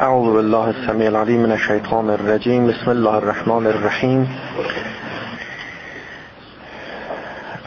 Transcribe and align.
أعوذ 0.00 0.32
بالله 0.32 0.70
السميع 0.70 1.08
العليم 1.08 1.42
من 1.42 1.52
الشيطان 1.52 2.10
الرجيم. 2.10 2.66
بسم 2.66 2.90
الله 2.90 3.18
الرحمن 3.18 3.66
الرحيم. 3.66 4.28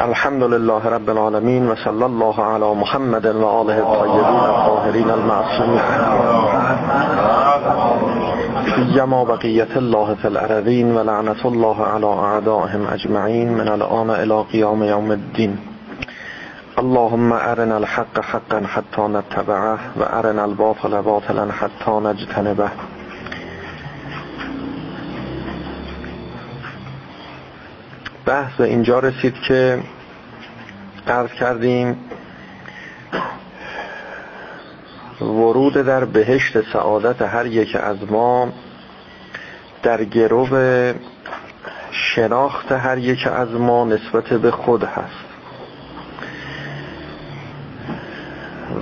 الحمد 0.01 0.43
لله 0.43 0.89
رب 0.89 1.09
العالمين 1.09 1.69
وصلى 1.69 2.05
الله 2.05 2.43
على 2.43 2.73
محمد 2.75 3.25
وآله 3.27 3.77
الطيبين 3.79 4.39
الطاهرين 4.53 5.09
المعصومين. 5.09 5.83
يما 8.95 9.23
بقية 9.23 9.73
الله 9.75 10.15
في 10.21 10.27
الأرضين 10.27 10.95
ولعنة 10.95 11.41
الله 11.45 11.83
على 11.83 12.07
أعدائهم 12.07 12.87
أجمعين. 12.87 13.53
من 13.53 13.67
الآن 13.67 14.09
إلى 14.09 14.41
قيام 14.53 14.83
يوم 14.83 15.11
الدين. 15.11 15.70
اللهم 16.81 17.31
ارنا 17.31 17.75
الحق 17.77 18.19
حقا 18.19 18.61
حتى 18.65 19.01
نتبعه 19.01 19.79
و 19.97 20.03
ارنا 20.03 20.43
الباطل 20.43 21.01
باطلا 21.01 21.51
حتى 21.51 21.91
نجتنبه 21.91 22.69
بحث 28.25 28.53
به 28.57 28.63
اینجا 28.63 28.99
رسید 28.99 29.33
که 29.33 29.83
عرض 31.07 31.29
کردیم 31.29 31.97
ورود 35.21 35.73
در 35.73 36.05
بهشت 36.05 36.71
سعادت 36.73 37.21
هر 37.21 37.45
یک 37.45 37.75
از 37.75 38.11
ما 38.11 38.49
در 39.83 40.03
گرو 40.03 40.47
شناخت 41.91 42.71
هر 42.71 42.97
یک 42.97 43.27
از 43.27 43.51
ما 43.51 43.85
نسبت 43.85 44.23
به 44.23 44.51
خود 44.51 44.83
هست. 44.83 45.30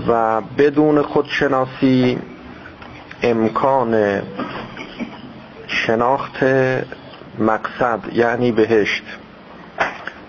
و 0.08 0.42
بدون 0.42 1.02
خودشناسی 1.02 2.20
امکان 3.24 4.22
شناخت 5.68 6.44
مقصد 7.40 8.00
یعنی 8.14 8.52
بهشت 8.52 9.04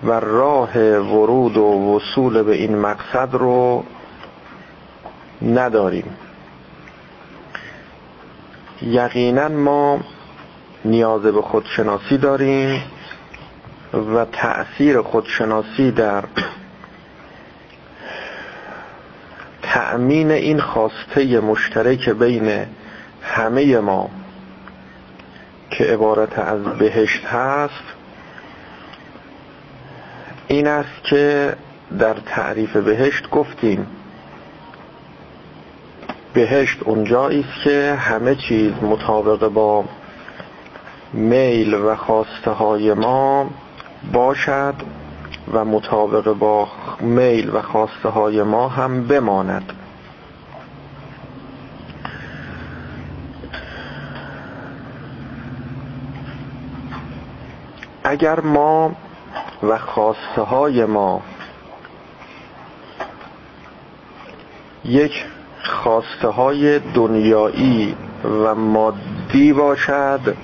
و 0.04 0.10
راه 0.10 0.78
ورود 0.98 1.56
و 1.56 1.96
وصول 1.96 2.42
به 2.42 2.54
این 2.54 2.78
مقصد 2.78 3.28
رو 3.32 3.84
نداریم. 5.42 6.16
یقینا 8.82 9.48
ما 9.48 10.00
نیاز 10.84 11.22
به 11.22 11.42
خودشناسی 11.42 12.18
داریم 12.18 12.82
و 14.14 14.24
تأثیر 14.24 15.02
خودشناسی 15.02 15.90
در 15.90 16.24
تأمین 19.72 20.30
این 20.30 20.60
خواسته 20.60 21.40
مشترک 21.40 22.08
بین 22.08 22.66
همه 23.22 23.78
ما 23.78 24.10
که 25.70 25.84
عبارت 25.84 26.38
از 26.38 26.62
بهشت 26.64 27.24
هست 27.24 27.84
این 30.48 30.66
است 30.66 31.04
که 31.04 31.56
در 31.98 32.14
تعریف 32.14 32.76
بهشت 32.76 33.30
گفتیم. 33.30 33.86
بهشت 36.34 36.82
اونجایی 36.82 37.40
است 37.40 37.64
که 37.64 37.94
همه 38.00 38.34
چیز 38.34 38.72
مطابق 38.82 39.48
با 39.48 39.84
میل 41.12 41.74
و 41.74 41.96
خواسته 41.96 42.50
های 42.50 42.94
ما 42.94 43.50
باشد. 44.12 44.74
و 45.52 45.64
مطابق 45.64 46.32
با 46.32 46.68
میل 47.00 47.50
و 47.54 47.62
خواسته 47.62 48.08
های 48.08 48.42
ما 48.42 48.68
هم 48.68 49.06
بماند. 49.06 49.72
اگر 58.04 58.40
ما 58.40 58.92
و 59.62 59.78
خواسته 59.78 60.42
های 60.42 60.84
ما 60.84 61.22
یک 64.84 65.24
خواسته 65.64 66.28
های 66.28 66.78
دنیایی 66.78 67.96
و 68.24 68.54
مادی 68.54 69.52
باشد 69.52 70.36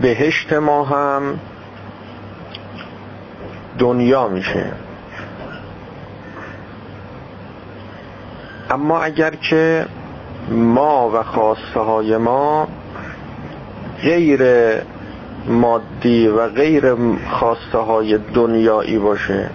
بهشت 0.00 0.52
ما 0.52 0.84
هم 0.84 1.40
دنیا 3.78 4.28
میشه. 4.28 4.72
اما 8.70 9.00
اگر 9.00 9.34
که 9.34 9.86
ما 10.50 11.10
و 11.14 11.22
خواسته 11.22 11.80
های 11.80 12.16
ما 12.16 12.68
غیر 14.02 14.42
مادی 15.48 16.28
و 16.28 16.48
غیر 16.48 16.94
خواسته 17.30 17.78
های 17.78 18.18
دنیایی 18.18 18.98
باشه 18.98 19.50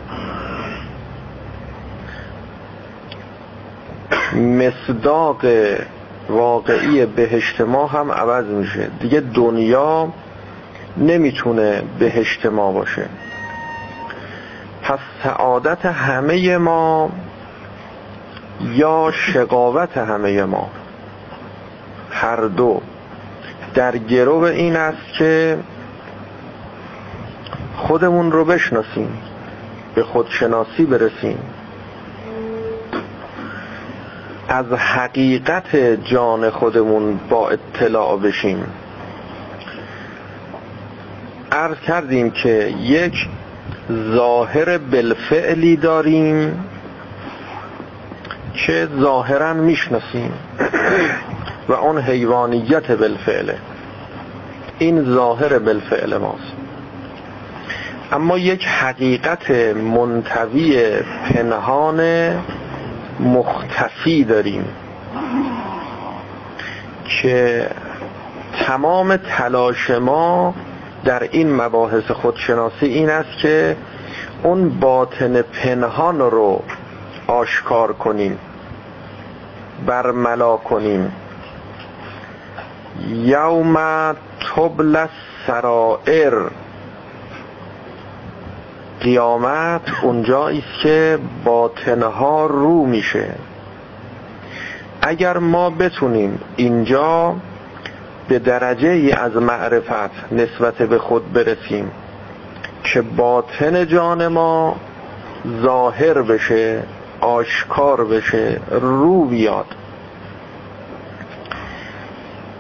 مصداق 4.36 5.46
واقعی 6.30 7.06
بهشت 7.06 7.62
ما 7.62 7.88
هم 7.88 8.12
عوض 8.12 8.46
میشه. 8.46 8.90
دیگه 9.00 9.20
دنیا 9.20 10.08
نمی‌تونه 10.98 11.84
بهشت 12.00 12.46
ما 12.46 12.72
باشه. 12.72 13.06
پس 14.84 15.00
سعادت 15.24 15.86
همه 15.86 16.58
ما 16.58 17.10
یا 18.62 19.12
شقاوت 19.12 19.98
همه 19.98 20.44
ما؟ 20.44 20.70
هر 22.12 22.36
دو. 22.36 22.82
در 23.74 23.98
گرو 23.98 24.38
این 24.38 24.76
است 24.76 25.14
که 25.18 25.60
خودمون 27.78 28.32
رو 28.32 28.46
بشناسیم 28.46 29.18
به 29.96 30.04
خودشناسی 30.04 30.86
برسیم. 30.86 31.40
از 34.48 34.66
حقیقت 34.66 35.76
جان 36.06 36.50
خودمون 36.50 37.20
با 37.30 37.50
اطلاع 37.50 38.18
بشیم. 38.18 38.66
عرض 41.52 41.78
کردیم 41.78 42.32
که 42.32 42.74
یک 42.80 43.28
ظاهر 43.92 44.78
بالفعلی 44.78 45.76
داریم 45.76 46.66
که 48.54 48.88
ظاهرا 49.00 49.54
می‌شناسیم. 49.54 50.34
و 51.68 51.74
اون 51.74 52.02
حیوانیت 52.02 52.92
بالفعله 52.92 53.58
این 54.80 55.04
ظاهر 55.04 55.60
بالفعل 55.60 56.18
ماست. 56.18 56.54
اما 58.12 58.38
یک 58.38 58.66
حقیقت 58.66 59.52
منتوی 59.76 60.92
پنهان 61.30 62.02
مختفی 63.20 64.24
داریم 64.24 64.66
که 67.08 67.68
تمام 68.66 69.18
تلاش 69.18 69.90
ما 69.90 70.56
در 71.06 71.24
این 71.24 71.56
مباحث 71.56 72.12
خودشناسی 72.12 72.86
این 72.86 73.10
است 73.10 73.38
که 73.42 73.78
اون 74.44 74.70
باطن 74.70 75.42
پنهان 75.42 76.20
رو 76.20 76.62
آشکار 77.28 77.94
کنیم 77.94 78.38
برملا 79.86 80.58
کنیم. 80.58 81.12
یوم 83.10 83.76
تبل 84.56 85.06
سرائر 85.48 86.34
قیامت 89.02 89.82
اونجایی 90.04 90.60
است 90.60 90.84
که 90.84 91.20
باطنها 91.44 92.46
رو 92.46 92.86
میشه. 92.86 93.36
اگر 95.02 95.38
ما 95.38 95.70
بتونیم 95.70 96.40
اینجا 96.56 97.36
به 98.28 98.40
درجه 98.40 98.90
ای 98.90 99.12
از 99.12 99.36
معرفت 99.36 100.34
نسبت 100.34 100.76
به 100.76 101.00
خود 101.00 101.34
برسیم 101.34 101.92
که 102.84 103.02
باطن 103.02 103.88
جان 103.88 104.28
ما 104.28 104.76
ظاهر 105.62 106.22
بشه 106.22 106.84
آشکار 107.22 108.06
بشه 108.06 108.60
رو 108.72 109.26
بیاد. 109.26 109.66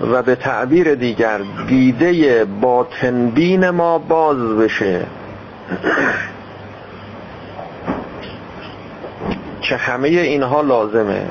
و 0.01 0.23
به 0.23 0.35
تعبیر 0.35 0.95
دیگر 0.95 1.41
دیده 1.67 2.45
باطنبین 2.45 3.69
ما 3.69 3.97
باز 3.97 4.37
بشه. 4.37 5.05
که 9.61 9.75
همه 9.75 10.07
اینها 10.07 10.61
لازمه. 10.61 11.25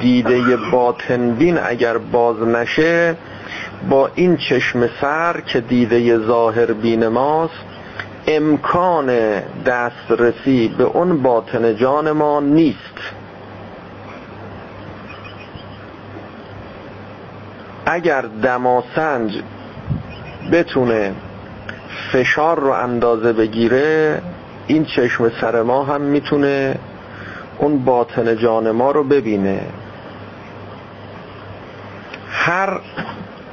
دیده 0.00 0.56
باطنبین 0.56 1.58
اگر 1.58 1.98
باز 1.98 2.42
نشه 2.42 3.16
با 3.90 4.10
این 4.14 4.36
چشم 4.36 4.88
سر 5.00 5.40
که 5.40 5.60
دیده 5.60 6.18
ظاهر 6.18 6.72
بین 6.72 7.08
ماست 7.08 7.64
امکان 8.26 9.06
دسترسی 9.66 10.74
به 10.78 10.84
اون 10.84 11.22
باطن 11.22 11.76
جان 11.76 12.12
ما 12.12 12.40
نیست. 12.40 12.98
اگر 17.86 18.24
دماسنج 18.42 19.42
بتونه 20.52 21.12
فشار 22.12 22.58
رو 22.60 22.70
اندازه 22.70 23.32
بگیره 23.32 24.22
این 24.66 24.84
چشم 24.84 25.30
سر 25.40 25.62
ما 25.62 25.84
هم 25.84 26.00
می‌تونه 26.00 26.78
اون 27.58 27.84
باطن 27.84 28.36
جان 28.36 28.70
ما 28.70 28.90
رو 28.90 29.04
ببینه. 29.04 29.60
هر 32.38 32.80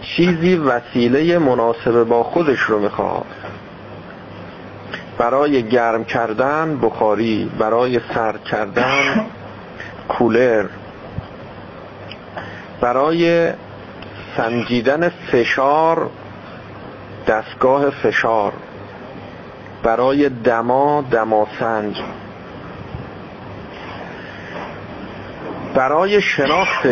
چیزی 0.01 0.55
وسیله 0.55 1.39
مناسب 1.39 2.03
با 2.03 2.23
خودش 2.23 2.59
رو 2.59 2.79
می‌خواد. 2.79 3.25
برای 5.17 5.63
گرم 5.63 6.05
کردن 6.05 6.77
بخاری 6.77 7.51
برای 7.59 7.99
سرد 8.13 8.43
کردن 8.43 9.25
کولر 10.17 10.65
برای 12.81 13.51
سنجیدن 14.37 15.09
فشار 15.09 16.09
دستگاه 17.27 17.89
فشار 17.89 18.53
برای 19.83 20.29
دما 20.29 21.05
دماسنج 21.11 22.01
برای 25.75 26.21
شناخت 26.21 26.85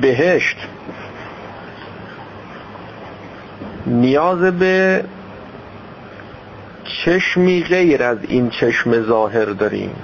بهشت. 0.00 0.56
نیاز 3.86 4.38
به 4.38 5.04
چشمی 7.04 7.64
غیر 7.64 8.02
از 8.02 8.18
این 8.28 8.50
چشم 8.50 9.02
ظاهر 9.02 9.44
داریم. 9.44 9.96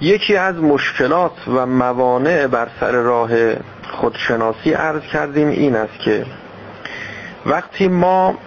یکی 0.00 0.36
از 0.36 0.56
مشکلات 0.56 1.48
و 1.48 1.66
موانع 1.66 2.46
بر 2.46 2.68
سر 2.80 2.92
راه 2.92 3.30
خودشناسی 3.90 4.72
عرض 4.72 5.02
کردیم 5.02 5.48
این 5.48 5.76
است 5.76 5.98
که 5.98 6.26
وقتی 7.46 7.88
ما 7.88 8.38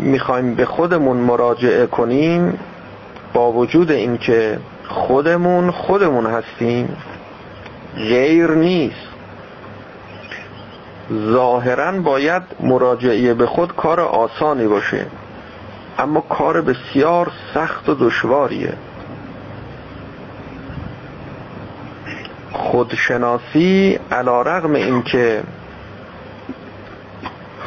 می‌خوایم 0.00 0.54
به 0.54 0.66
خودمون 0.66 1.16
مراجعه 1.16 1.86
کنیم 1.86 2.58
با 3.34 3.52
وجود 3.52 3.90
اینکه 3.90 4.58
خودمون 4.88 5.70
خودمون 5.70 6.26
هستیم 6.26 6.96
غیر 7.96 8.50
نیست. 8.50 9.10
ظاهرا 11.12 11.92
باید 11.92 12.42
مراجعه 12.60 13.34
به 13.34 13.46
خود 13.46 13.76
کار 13.76 14.00
آسانی 14.00 14.66
باشه 14.66 15.06
اما 15.98 16.20
کار 16.20 16.60
بسیار 16.60 17.30
سخت 17.54 17.88
و 17.88 17.94
دشواریه. 17.94 18.72
خودشناسی 22.52 23.98
علا 24.12 24.42
رغم 24.42 24.74
اینکه 24.74 25.42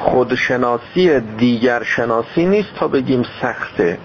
خودشناسی 0.03 1.19
دیگر 1.19 1.83
شناسی 1.83 2.45
نیست 2.45 2.69
تا 2.75 2.88
بگیم 2.88 3.23
سخته. 3.41 3.97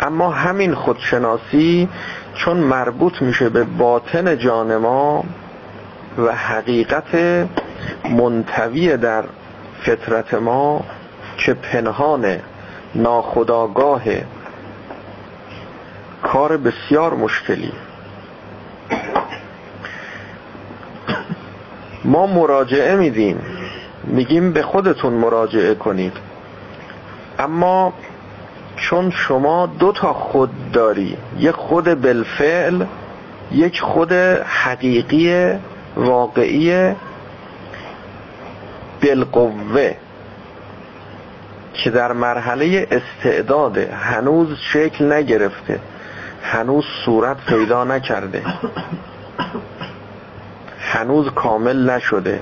اما 0.00 0.30
همین 0.30 0.74
خودشناسی 0.74 1.88
چون 2.34 2.56
مربوط 2.56 3.22
میشه 3.22 3.48
به 3.48 3.64
باطن 3.64 4.38
جان 4.38 4.76
ما 4.76 5.24
و 6.18 6.32
حقیقت 6.32 7.14
منتوی 8.04 8.96
در 8.96 9.24
فطرت 9.82 10.34
ما 10.34 10.84
که 11.36 11.54
پنهان 11.54 12.38
ناخداگاه 12.94 14.02
کار 16.22 16.56
بسیار 16.56 17.14
مشکلی. 17.14 17.72
ما 22.04 22.26
مراجعه 22.26 22.96
میدیم. 22.96 23.55
میگیم 24.06 24.52
به 24.52 24.62
خودتون 24.62 25.12
مراجعه 25.12 25.74
کنید. 25.74 26.12
اما 27.38 27.92
چون 28.76 29.10
شما 29.10 29.66
دو 29.66 29.92
تا 29.92 30.12
خود 30.12 30.50
داری 30.72 31.16
یک 31.38 31.50
خود 31.54 31.84
بالفعل 32.02 32.84
یک 33.52 33.80
خود 33.80 34.12
حقیقی 34.12 35.54
واقعی 35.96 36.94
بالقوه 39.02 39.94
که 41.74 41.90
در 41.90 42.12
مرحله 42.12 42.88
استعداده 42.90 43.94
هنوز 43.94 44.48
شکل 44.72 45.12
نگرفته 45.12 45.80
هنوز 46.42 46.84
صورت 47.04 47.36
پیدا 47.46 47.84
نکرده 47.84 48.42
هنوز 50.78 51.30
کامل 51.34 51.90
نشده. 51.90 52.40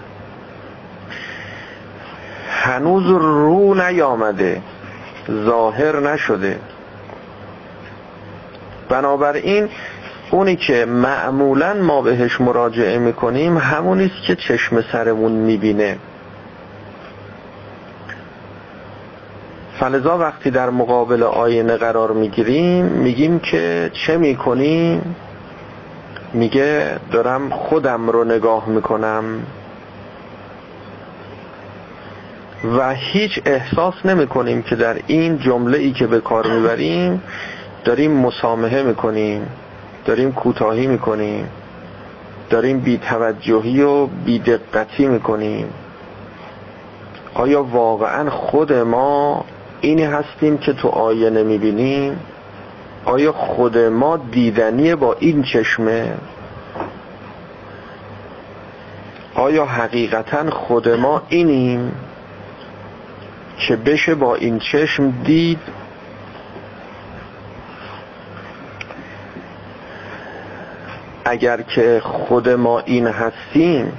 هنوز 2.64 3.06
رو 3.06 3.74
نیامده 3.74 4.62
ظاهر 5.30 6.00
نشده. 6.00 6.58
بنابراین 8.88 9.68
اونی 10.30 10.56
که 10.56 10.84
معمولا 10.84 11.74
ما 11.74 12.02
بهش 12.02 12.40
مراجعه 12.40 12.98
می‌کنیم 12.98 13.58
همونی 13.58 14.04
است 14.04 14.26
که 14.26 14.36
چشم 14.36 14.84
سرمون 14.92 15.32
می‌بینه. 15.32 15.98
فلذا 19.80 20.18
وقتی 20.18 20.50
در 20.50 20.70
مقابل 20.70 21.22
آینه 21.22 21.76
قرار 21.76 22.12
می‌گیریم 22.12 22.84
میگیم 22.84 23.38
که 23.38 23.90
چه 24.06 24.16
می‌کنیم؟ 24.16 25.16
میگه 26.32 26.96
دارم 27.12 27.50
خودم 27.50 28.10
رو 28.10 28.24
نگاه 28.24 28.68
می‌کنم. 28.68 29.24
و 32.64 32.94
هیچ 32.94 33.40
احساس 33.44 33.94
نمی 34.04 34.26
کنیم 34.26 34.62
که 34.62 34.76
در 34.76 34.96
این 35.06 35.38
جمله 35.38 35.78
ای 35.78 35.92
که 35.92 36.06
به 36.06 36.20
کار 36.20 36.46
می‌بریم 36.46 37.22
داریم 37.84 38.10
مسامحه 38.12 38.82
می‌کنیم 38.82 39.46
داریم 40.04 40.32
کوتاهی 40.32 40.86
می‌کنیم 40.86 41.48
داریم 42.50 42.80
بیتوجهی 42.80 43.82
و 43.82 44.06
بیدقتی 44.06 45.06
می‌کنیم 45.06 45.68
آیا 47.34 47.62
واقعا 47.62 48.30
خود 48.30 48.72
ما 48.72 49.44
اینی 49.80 50.04
هستیم 50.04 50.58
که 50.58 50.72
تو 50.72 50.88
آینه 50.88 51.42
می‌بینیم 51.42 52.18
آیا 53.04 53.32
خود 53.32 53.78
ما 53.78 54.16
دیدنی 54.16 54.94
با 54.94 55.16
این 55.18 55.42
چشمه؟ 55.42 56.14
آیا 59.34 59.64
حقیقتا 59.64 60.50
خود 60.50 60.88
ما 60.88 61.22
اینیم 61.28 61.92
که 63.58 63.76
بشه 63.76 64.14
با 64.14 64.34
این 64.34 64.58
چشم 64.58 65.10
دید. 65.10 65.58
اگر 71.24 71.62
که 71.62 72.00
خود 72.04 72.48
ما 72.48 72.80
این 72.80 73.06
هستیم 73.06 73.92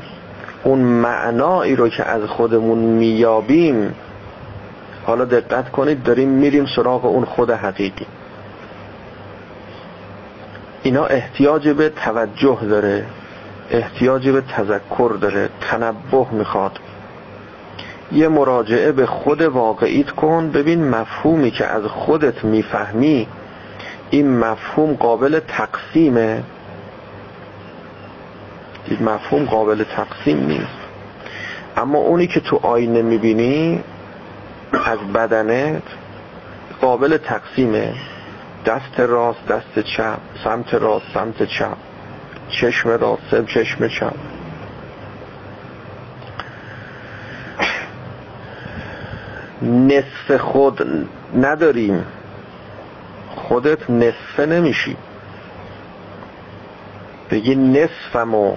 اون 0.63 0.79
معنایی 0.79 1.75
رو 1.75 1.89
که 1.89 2.03
از 2.03 2.23
خودمون 2.23 2.77
میابیم 2.77 3.95
حالا 5.05 5.25
دقت 5.25 5.71
کنید 5.71 6.03
داریم 6.03 6.29
میریم 6.29 6.65
سراغ 6.75 7.05
اون 7.05 7.25
خود 7.25 7.51
حقیقی. 7.51 8.05
اینا 10.83 11.05
احتیاج 11.05 11.69
به 11.69 11.89
توجه 11.89 12.59
داره 12.69 13.05
احتیاج 13.71 14.29
به 14.29 14.41
تذکر 14.41 15.17
داره 15.21 15.49
تنبه 15.61 16.27
می‌خواد. 16.31 16.79
یه 18.11 18.27
مراجعه 18.27 18.91
به 18.91 19.05
خود 19.05 19.41
واقعیت 19.41 20.09
کن 20.09 20.51
ببین 20.51 20.89
مفهومی 20.89 21.51
که 21.51 21.65
از 21.65 21.83
خودت 21.83 22.43
می‌فهمی. 22.43 23.27
این 24.09 24.37
مفهوم 24.39 24.93
قابل 24.93 25.39
تقسیمه. 25.47 26.43
این 28.85 29.03
مفهوم 29.03 29.45
قابل 29.45 29.83
تقسیم 29.83 30.45
نیست. 30.45 30.85
اما 31.77 31.97
اونی 31.97 32.27
که 32.27 32.39
تو 32.39 32.59
آینه 32.63 33.01
می‌بینی 33.01 33.83
از 34.85 34.99
بدنت 34.99 35.83
قابل 36.81 37.17
تقسیمه. 37.17 37.93
دست 38.65 38.99
راست 38.99 39.47
دست 39.47 39.79
چپ 39.79 40.17
سمت 40.43 40.73
راست 40.73 41.05
سمت 41.13 41.43
چپ. 41.43 41.77
چشم 42.49 42.89
راست 42.89 43.45
چشم 43.45 43.87
چپ. 43.87 44.34
نصف 49.65 50.37
خود 50.37 51.07
نداریم. 51.37 52.05
خودت 53.35 53.89
نصفه 53.89 54.45
نمیشی. 54.45 54.97
بگی 57.31 57.55
نصفم 57.55 58.35
و 58.35 58.55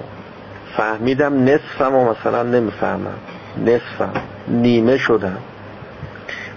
فهمیدم 0.76 1.44
نصفم 1.44 1.94
و 1.94 2.10
مثلا 2.10 2.42
نمی‌فهمم. 2.42 3.18
نصفم. 3.66 4.12
نیمه 4.48 4.98
شدم. 4.98 5.38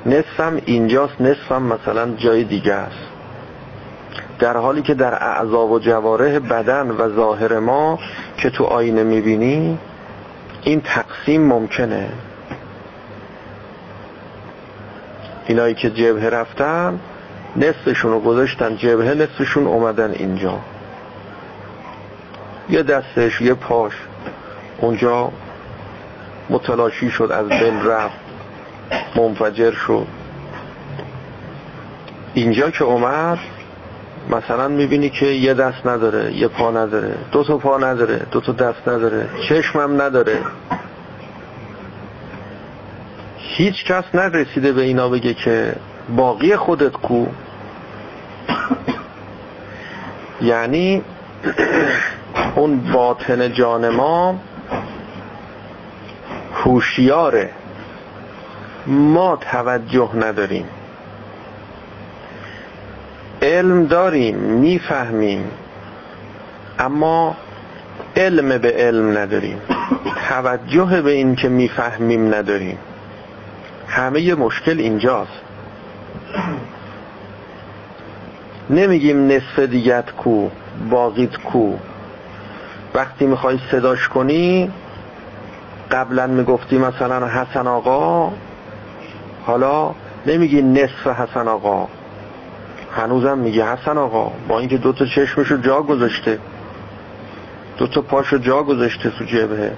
نصفم 0.05 0.61
اینجاست 0.65 1.21
نصفم 1.21 1.63
مثلا 1.63 2.15
جای 2.15 2.43
دیگه 2.43 2.73
است. 2.73 3.07
در 4.39 4.57
حالی 4.57 4.81
که 4.81 4.93
در 4.93 5.13
اعضا 5.13 5.67
و 5.67 5.79
جواره 5.79 6.39
بدن 6.39 6.91
و 6.91 7.15
ظاهر 7.15 7.59
ما 7.59 7.99
که 8.37 8.49
تو 8.49 8.63
آینه 8.63 9.03
می‌بینی 9.03 9.77
این 10.63 10.81
تقسیم 10.81 11.47
ممکنه. 11.47 12.09
اینایی 15.51 15.75
که 15.75 15.89
جبهه 15.89 16.25
رفتن 16.25 16.99
نصفشون 17.55 18.11
رو 18.11 18.19
گذاشتن 18.19 18.75
جبهه 18.77 19.13
نصفشون 19.13 19.67
اومدن 19.67 20.11
اینجا. 20.11 20.59
یه 22.69 22.83
دستش 22.83 23.41
یه 23.41 23.53
پاش. 23.53 23.93
اونجا 24.77 25.31
متلاشی 26.49 27.09
شد 27.09 27.31
از 27.31 27.49
بین 27.49 27.85
رفت 27.85 28.19
منفجر 29.15 29.71
شد. 29.71 30.07
اینجا 32.33 32.69
که 32.69 32.83
اومد 32.83 33.39
مثلا 34.29 34.67
می‌بینی 34.67 35.09
که 35.09 35.25
یه 35.25 35.53
دست 35.53 35.87
نداره 35.87 36.33
یه 36.33 36.47
پا 36.47 36.71
نداره. 36.71 37.15
دو 37.31 37.43
تا 37.43 37.57
پا 37.57 37.77
نداره 37.77 38.21
دو 38.31 38.41
تا 38.41 38.51
دست 38.51 38.87
نداره. 38.87 39.29
چشمم 39.49 40.01
نداره. 40.01 40.37
هیچ 43.61 43.85
کس 43.85 44.03
نرسیده 44.13 44.71
به 44.71 44.81
اینا 44.81 45.09
بگه 45.09 45.33
که 45.33 45.75
باقی 46.15 46.55
خودت 46.55 46.91
کو. 46.91 47.25
یعنی 50.41 51.01
اون 52.55 52.91
باطن 52.93 53.53
جان 53.53 53.89
ما 53.89 54.35
هوشیاره. 56.53 57.49
ما 58.87 59.35
توجه 59.35 60.09
نداریم. 60.15 60.65
علم 63.41 63.85
داریم 63.85 64.35
می‌فهمیم. 64.35 65.51
اما 66.79 67.35
علم 68.15 68.57
به 68.57 68.71
علم 68.71 69.17
نداریم. 69.17 69.61
توجه 70.29 71.01
به 71.01 71.11
این 71.11 71.35
که 71.35 71.49
می‌فهمیم 71.49 72.35
نداریم. 72.35 72.77
همه 73.91 74.35
مشکل 74.35 74.79
اینجاست. 74.79 75.41
نمیگیم 78.69 79.27
نصف 79.27 79.59
دیگت 79.59 80.11
کو 80.11 80.49
باقیت 80.89 81.37
کو. 81.37 81.73
وقتی 82.93 83.25
می‌خوای 83.25 83.59
صداش 83.71 84.07
کنی 84.07 84.71
قبلا 85.91 86.27
می‌گفتی 86.27 86.77
مثلا 86.77 87.27
حسن 87.27 87.67
آقا 87.67 88.31
حالا 89.45 89.91
نمیگی 90.25 90.61
نصف 90.61 91.07
حسن 91.07 91.47
آقا. 91.47 91.87
هنوزم 92.95 93.37
میگه 93.37 93.65
حسن 93.65 93.97
آقا. 93.97 94.31
با 94.47 94.59
اینکه 94.59 94.77
دوتا 94.77 95.05
چشمشو 95.05 95.57
جا 95.57 95.81
گذاشته. 95.81 96.39
دوتا 97.77 98.01
پاشو 98.01 98.37
جا 98.37 98.63
گذاشته 98.63 99.09
تو 99.09 99.25
جبهه. 99.25 99.73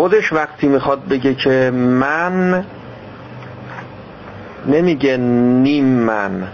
خودش 0.00 0.32
وقتی 0.32 0.68
می‌خواد 0.68 1.08
بگه 1.08 1.34
که 1.34 1.70
من 1.74 2.64
نمیگه 4.66 5.16
نیم 5.16 5.84
من. 5.84 6.48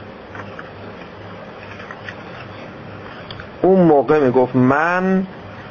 اون 3.62 3.80
موقع 3.80 4.18
می‌گفت 4.18 4.56
من 4.56 5.26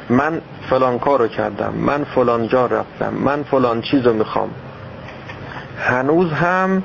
من 0.10 0.42
فلان 0.70 1.00
کارو 1.00 1.28
کردم 1.28 1.74
من 1.78 2.04
فلان 2.04 2.48
جا 2.48 2.66
رفتم 2.66 3.14
من 3.14 3.44
فلان 3.44 3.82
چیزو 3.82 4.14
می‌خوام. 4.14 4.50
هنوز 5.80 6.32
هم 6.32 6.84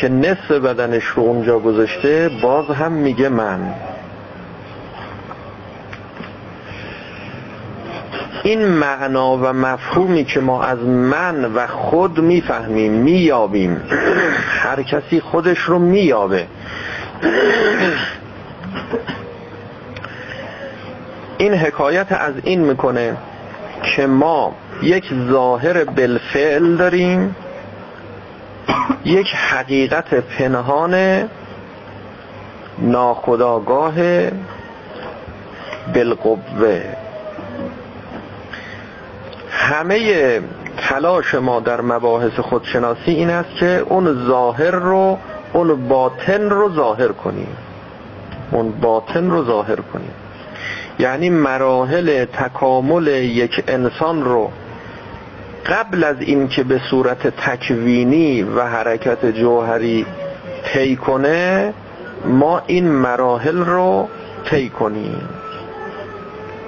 که 0.00 0.08
نصف 0.08 0.50
بدنش 0.50 1.04
رو 1.04 1.22
اونجا 1.22 1.58
گذاشته 1.58 2.30
باز 2.42 2.66
هم 2.66 2.92
میگه 2.92 3.28
من. 3.28 3.74
این 8.48 8.66
معنا 8.68 9.36
و 9.36 9.52
مفهومی 9.52 10.24
که 10.24 10.40
ما 10.40 10.62
از 10.62 10.78
من 10.78 11.44
و 11.44 11.66
خود 11.66 12.18
می‌فهمیم 12.18 12.92
میابیم 12.92 13.82
هر 14.62 14.82
کسی 14.82 15.20
خودش 15.20 15.58
رو 15.58 15.78
میابه 15.78 16.46
این 21.38 21.54
حکایت 21.54 22.12
از 22.12 22.34
این 22.44 22.60
می‌کنه 22.60 23.16
که 23.82 24.06
ما 24.06 24.54
یک 24.82 25.14
ظاهر 25.30 25.84
بالفعل 25.84 26.76
داریم 26.76 27.36
یک 29.04 29.34
حقیقت 29.34 30.14
پنهان 30.14 31.24
ناخداگاه 32.78 33.94
بالقوه. 35.94 37.07
همه 39.68 40.40
تلاش 40.88 41.34
ما 41.34 41.60
در 41.60 41.80
مباحث 41.80 42.40
خودشناسی 42.40 43.10
این 43.10 43.30
است 43.30 43.56
که 43.60 43.84
اون 43.88 44.26
ظاهر 44.26 44.70
رو 44.70 45.18
اون 45.52 45.88
باطن 45.88 46.50
رو 46.50 46.74
ظاهر 46.74 47.08
کنیم. 47.08 47.56
اون 48.50 48.70
باطن 48.70 49.30
رو 49.30 49.44
ظاهر 49.44 49.76
کنیم. 49.76 50.10
یعنی 50.98 51.30
مراحل 51.30 52.24
تکامل 52.24 53.06
یک 53.06 53.64
انسان 53.68 54.24
رو 54.24 54.50
قبل 55.66 56.04
از 56.04 56.16
اینکه 56.20 56.64
به 56.64 56.80
صورت 56.90 57.26
تکوینی 57.26 58.42
و 58.42 58.62
حرکت 58.62 59.26
جوهری 59.26 60.06
طی 60.72 60.96
کنه 60.96 61.74
ما 62.24 62.62
این 62.66 62.88
مراحل 62.88 63.58
رو 63.58 64.08
طی 64.50 64.68
کنیم. 64.68 65.28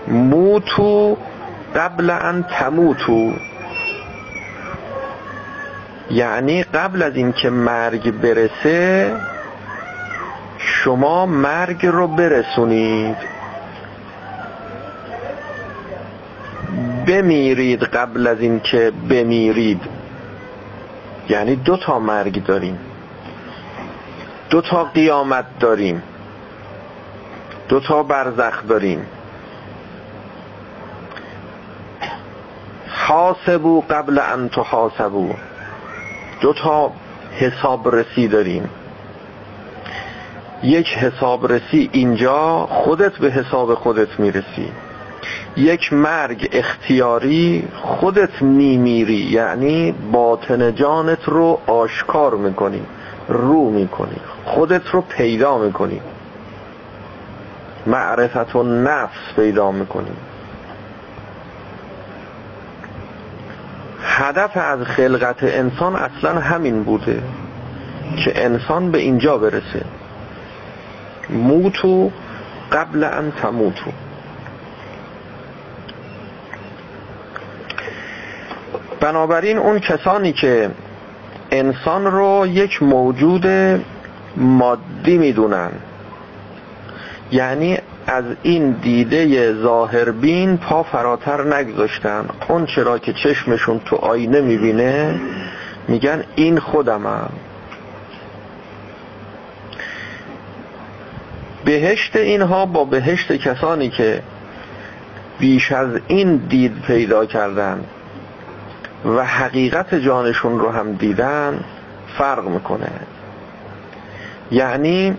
موتو 0.09 1.17
قبل 1.77 2.11
ان 2.11 2.43
تموتو 2.43 3.33
یعنی 6.11 6.63
قبل 6.63 7.03
از 7.03 7.17
اینکه 7.17 7.51
مرگ 7.51 8.11
برسه 8.21 9.17
شما 10.59 11.27
مرگ 11.27 11.87
رو 11.87 12.07
برسونید. 12.07 13.17
بمیرید 17.07 17.83
قبل 17.83 18.27
از 18.27 18.41
اینکه 18.41 18.93
بمیرید. 19.11 19.81
یعنی 21.29 21.57
دو 21.57 21.77
تا 21.77 21.99
مرگ 21.99 22.45
داریم. 22.45 22.79
دو 24.51 24.61
تا 24.61 24.85
قیامت 24.85 25.45
داریم. 25.61 26.03
دو 27.69 27.81
تا 27.81 28.03
برزخ 28.03 28.67
داریم. 28.69 29.07
حاسبو 33.11 33.81
قبل 33.81 34.19
ان 34.19 34.49
تحاسبو 34.49 35.35
دو 36.41 36.53
تا 36.53 36.93
حساب 37.33 37.95
رسی 37.95 38.29
داریم. 38.29 38.71
یک 40.63 40.89
حساب 40.89 41.53
رسی 41.53 41.91
اینجا 41.93 42.67
خودت 42.71 43.13
به 43.13 43.31
حساب 43.31 43.75
خودت 43.75 44.21
می‌رسی. 44.21 44.73
یک 45.57 45.93
مرگ 45.93 46.49
اختیاری 46.53 47.69
خودت 47.83 48.43
میمیری. 48.43 49.31
یعنی 49.31 49.95
باطن 50.13 50.75
جانت 50.75 51.25
رو 51.25 51.61
آشکار 51.67 52.35
می‌کنی 52.35 52.83
رو 53.29 53.71
می‌کنی 53.71 54.21
خودت 54.45 54.89
رو 54.89 55.01
پیدا 55.01 55.59
می‌کنی. 55.59 56.01
معرفت 57.87 58.57
و 58.57 58.63
نفس 58.63 59.35
پیدا 59.37 59.71
می‌کنی. 59.71 60.13
هدف 64.03 64.57
از 64.57 64.81
خلقت 64.81 65.43
انسان 65.43 65.97
اصلا 65.97 66.41
همین 66.41 66.83
بوده 66.83 67.23
که 68.25 68.45
انسان 68.45 68.91
به 68.91 68.99
اینجا 68.99 69.39
برسه. 69.39 69.85
موتو 71.31 72.11
قبل 72.73 73.05
ان 73.05 73.33
تموتو. 73.43 73.91
بنابراین 79.01 79.59
اون 79.59 79.79
کسانی 79.79 80.33
که 80.33 80.71
انسان 81.51 82.05
رو 82.05 82.47
یک 82.47 82.83
موجود 82.83 83.47
مادی 84.37 85.19
می‌دونن 85.19 85.71
یعنی 87.33 87.79
از 88.07 88.25
این 88.43 88.71
دیده 88.71 89.53
ظاهربین 89.55 90.57
پا 90.57 90.83
فراتر 90.83 91.57
نگذاشتن. 91.57 92.27
اون 92.49 92.67
چرا 92.67 92.99
که 92.99 93.13
چشمشون 93.13 93.81
تو 93.85 93.97
آینه 93.97 94.41
می‌بینه 94.41 95.21
میگن 95.89 96.25
این 96.35 96.59
خودمم. 96.59 97.31
بهشت 101.65 102.17
اینها 102.17 102.67
با 102.67 102.85
بهشت 102.85 103.33
کسانی 103.33 103.91
که 103.91 104.23
بیش 105.39 105.73
از 105.73 106.01
این 106.07 106.37
دید 106.37 106.83
پیدا 106.83 107.27
کردن 107.27 107.85
و 109.05 109.25
حقیقت 109.25 109.95
جانشون 109.95 110.59
رو 110.59 110.71
هم 110.71 110.93
دیدن 110.93 111.65
فرق 112.19 112.49
می‌کنه. 112.49 112.91
یعنی 114.51 115.17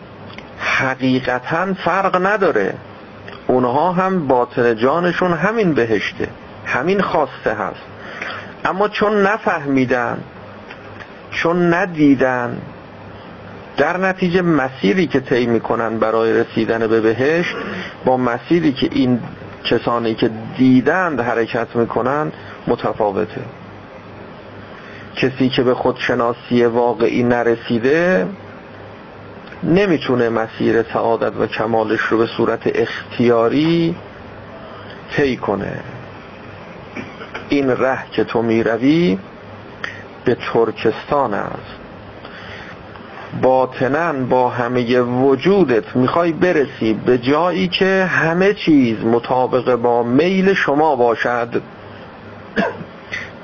حقیقتا 0.62 1.74
فرق 1.74 2.26
نداره. 2.26 2.74
اونها 3.48 3.92
هم 3.92 4.28
باطن 4.28 4.76
جانشون 4.76 5.34
همین 5.34 5.74
بهشته. 5.74 6.28
همین 6.66 7.02
خواسته 7.02 7.54
هست. 7.54 7.82
اما 8.66 8.88
چون 8.88 9.22
نفهمیدن 9.22 10.18
چون 11.32 11.74
ندیدن 11.74 12.58
در 13.78 13.98
نتیجه 13.98 14.42
مسیری 14.42 15.08
که 15.08 15.20
طی 15.20 15.46
می‌کنن 15.46 16.00
برای 16.00 16.34
رسیدن 16.34 16.88
به 16.88 17.02
بهشت 17.02 17.56
با 18.06 18.18
مسیری 18.18 18.72
که 18.72 18.90
این 18.92 19.20
کسانی 19.64 20.16
که 20.16 20.30
دیدند 20.58 21.20
حرکت 21.22 21.76
می‌کنن 21.76 22.32
متفاوته. 22.68 23.42
کسی 25.16 25.50
که 25.50 25.64
به 25.64 25.74
خودشناسی 25.74 26.66
واقعی 26.66 27.24
نرسیده 27.24 28.28
نمی‌تونه 29.64 30.30
مسیر 30.30 30.84
سعادت 30.84 31.34
و 31.40 31.48
کمالش 31.48 32.02
رو 32.02 32.18
به 32.18 32.26
صورت 32.26 32.62
اختیاری 32.66 33.96
طی 35.16 35.38
کنه. 35.38 35.80
این 37.50 37.70
ره 37.70 38.00
که 38.12 38.24
تو 38.24 38.42
می‌روی 38.42 39.18
به 40.26 40.38
ترکستان 40.54 41.34
است. 41.34 41.76
باطنن 43.42 44.26
با 44.26 44.50
همه 44.50 45.02
وجودت 45.02 45.96
می‌خوای 45.96 46.32
برسی 46.32 46.94
به 46.94 47.18
جایی 47.18 47.68
که 47.68 48.06
همه 48.10 48.54
چیز 48.54 49.04
مطابق 49.04 49.76
با 49.76 50.04
میل 50.04 50.54
شما 50.54 50.96
باشد. 50.96 51.62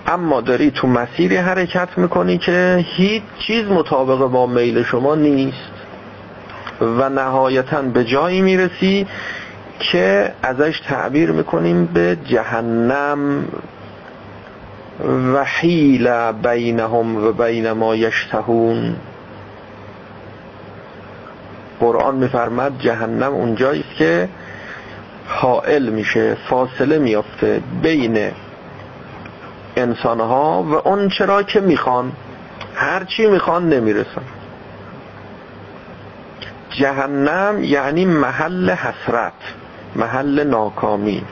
اما 0.07 0.41
داری 0.41 0.71
تو 0.71 0.87
مسیری 0.87 1.37
حرکت 1.37 1.97
می‌کنی 1.97 2.37
که 2.37 2.85
هیچ 2.87 3.23
چیز 3.39 3.65
مطابق 3.65 4.17
با 4.17 4.47
میل 4.47 4.83
شما 4.83 5.15
نیست. 5.15 5.76
و 6.81 7.09
نهایتا 7.09 7.81
به 7.81 8.03
جایی 8.03 8.41
می‌رسی 8.41 9.07
که 9.79 10.33
ازش 10.43 10.79
تعبیر 10.79 11.31
می‌کنیم 11.31 11.85
به 11.85 12.17
جهنم. 12.25 13.45
و 15.33 15.43
حیل 15.43 16.31
بینهم 16.31 17.25
و 17.25 17.31
بین 17.31 17.71
ما 17.71 17.95
یشتهون. 17.95 18.95
قرآن 21.79 22.15
میفرمد 22.15 22.79
جهنم 22.79 23.33
اونجایی 23.33 23.83
که 23.97 24.29
حائل 25.27 25.89
میشه 25.89 26.37
فاصله 26.49 26.97
میافته 26.97 27.61
بین 27.81 28.31
انسانها 29.75 30.63
و 30.63 30.87
اون 30.87 31.09
چرا 31.09 31.43
که 31.43 31.59
می‌خوان. 31.59 32.11
هرچی 32.75 33.27
می‌خوان 33.27 33.69
نمی‌رسن. 33.69 34.21
جهنم 36.69 37.63
یعنی 37.63 38.05
محل 38.05 38.69
حسرت 38.69 39.33
محل 39.95 40.43
ناکامی 40.43 41.23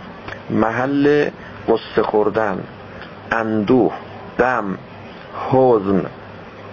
محل 0.49 1.29
قصه 1.67 2.03
خوردن 2.03 2.63
اندوه 3.31 3.93
دم 4.37 4.77
حزن 5.49 6.05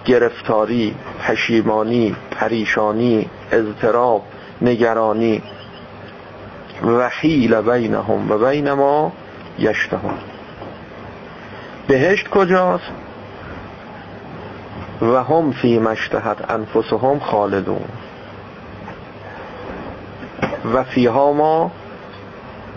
گرفتاری 0.05 0.95
پشیمانی 1.19 2.15
پریشانی 2.31 3.29
اضطراب 3.51 4.23
نگرانی. 4.61 5.41
وحیل 6.83 7.61
بینهم 7.61 8.31
و 8.31 8.37
بین 8.37 8.71
ما 8.71 9.11
یشتهون. 9.59 10.17
بهشت 11.87 12.27
کجاست؟ 12.27 12.91
و 15.01 15.23
هم 15.23 15.51
فی 15.51 15.79
مشتهت 15.79 16.51
انفسهم 16.51 17.19
خالدون. 17.19 17.85
و 20.73 20.83
فیها 20.83 21.33
ما 21.33 21.71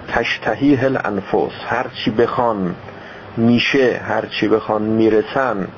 تشتهیه 0.09 0.85
الانفس. 0.85 1.53
هرچی 1.67 2.11
بخوان 2.11 2.75
میشه 3.37 4.01
هرچی 4.09 4.49
بخوان 4.49 4.83
می‌رسن. 4.83 5.69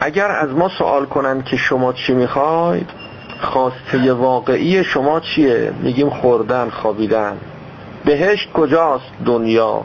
اگر 0.00 0.30
از 0.30 0.50
ما 0.50 0.68
سوال 0.68 1.06
کنن 1.06 1.42
که 1.42 1.56
شما 1.56 1.92
چی 1.92 2.14
می‌خواید 2.14 2.90
خواسته 3.40 4.12
واقعی 4.12 4.84
شما 4.84 5.20
چیه؟ 5.20 5.72
میگیم 5.82 6.10
خوردن 6.10 6.70
خوابیدن. 6.70 7.36
بهشت 8.04 8.52
کجاست 8.52 9.12
دنیا؟ 9.24 9.82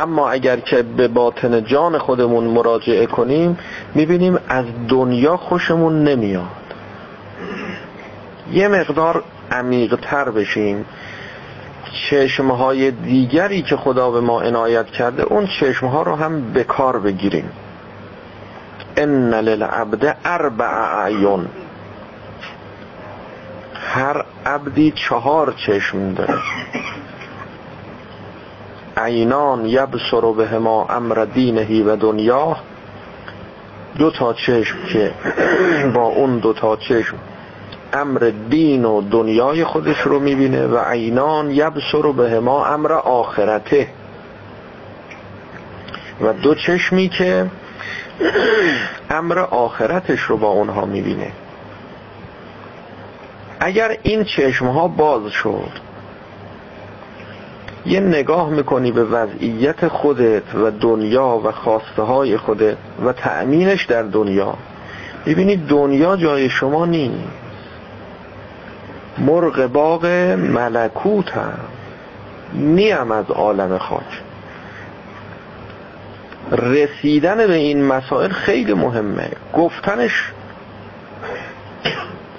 اما 0.00 0.30
اگر 0.30 0.60
که 0.60 0.82
به 0.82 1.08
باطن 1.08 1.64
جان 1.64 1.98
خودمون 1.98 2.44
مراجعه 2.44 3.06
کنیم 3.06 3.58
می‌بینیم 3.94 4.38
از 4.48 4.64
دنیا 4.88 5.36
خوشمون 5.36 6.04
نمیاد. 6.04 6.46
یه 8.52 8.68
مقدار 8.68 9.24
عمیقتر 9.50 10.30
بشیم. 10.30 10.84
چشمهای 12.10 12.90
دیگری 12.90 13.62
که 13.62 13.76
خدا 13.76 14.10
به 14.10 14.20
ما 14.20 14.40
عنایت 14.40 14.86
کرده 14.86 15.22
اون 15.22 15.46
چشمها 15.60 16.02
رو 16.02 16.14
هم 16.14 16.52
به 16.52 16.64
کار 16.64 16.98
بگیریم. 16.98 17.50
ان 18.96 19.34
للعبد 19.34 20.16
اربع 20.24 20.64
اعین. 20.64 21.46
هر 23.74 24.24
عبدی 24.46 24.92
چهار 24.96 25.54
چشم 25.66 26.14
داره. 26.14 26.38
عینان 29.04 29.66
یبصر 29.66 30.32
به 30.36 30.58
ما 30.58 30.86
امر 30.90 31.24
دینهی 31.34 31.82
و 31.82 31.96
دنیا. 31.96 32.56
دو 33.98 34.10
تا 34.10 34.32
چشم 34.32 34.76
که 34.92 35.12
با 35.94 36.02
اون 36.02 36.38
دو 36.38 36.52
تا 36.52 36.76
چشم 36.76 37.16
امر 37.92 38.32
دین 38.50 38.84
و 38.84 39.00
دنیای 39.00 39.64
خودش 39.64 40.00
رو 40.00 40.20
می‌بینه 40.20 40.66
و 40.66 40.78
عینان 40.78 41.50
یبصر 41.50 42.12
به 42.16 42.40
ما 42.40 42.66
امر 42.66 42.92
آخرته. 42.92 43.88
و 46.20 46.32
دو 46.32 46.54
چشمی 46.54 47.08
که 47.08 47.46
امر 49.10 49.38
آخرتش 49.38 50.20
رو 50.20 50.36
با 50.36 50.48
اونها 50.48 50.84
می‌بینه. 50.84 51.32
اگر 53.60 53.96
این 54.02 54.24
چشمها 54.24 54.88
باز 54.88 55.30
شد 55.30 55.89
یه 57.86 58.00
نگاه 58.00 58.50
می‌کنی 58.50 58.92
به 58.92 59.04
وضعیت 59.04 59.88
خودت 59.88 60.54
و 60.54 60.70
دنیا 60.70 61.40
و 61.44 61.52
خواسته 61.52 62.02
های 62.02 62.36
خودت 62.36 62.76
و 63.04 63.12
تأمینش 63.12 63.84
در 63.84 64.02
دنیا. 64.02 64.54
ببینی 65.26 65.56
دنیا 65.56 66.16
جای 66.16 66.48
شما 66.48 66.86
نیست. 66.86 67.28
مرغ 69.18 69.66
باغ 69.66 70.06
ملکوت 70.36 71.30
هم. 71.30 71.58
نیم 72.54 73.12
از 73.12 73.30
عالم 73.30 73.78
خاک. 73.78 74.20
رسیدن 76.52 77.36
به 77.46 77.54
این 77.54 77.84
مسائل 77.84 78.30
خیلی 78.30 78.74
مهمه. 78.74 79.30
گفتنش 79.54 80.32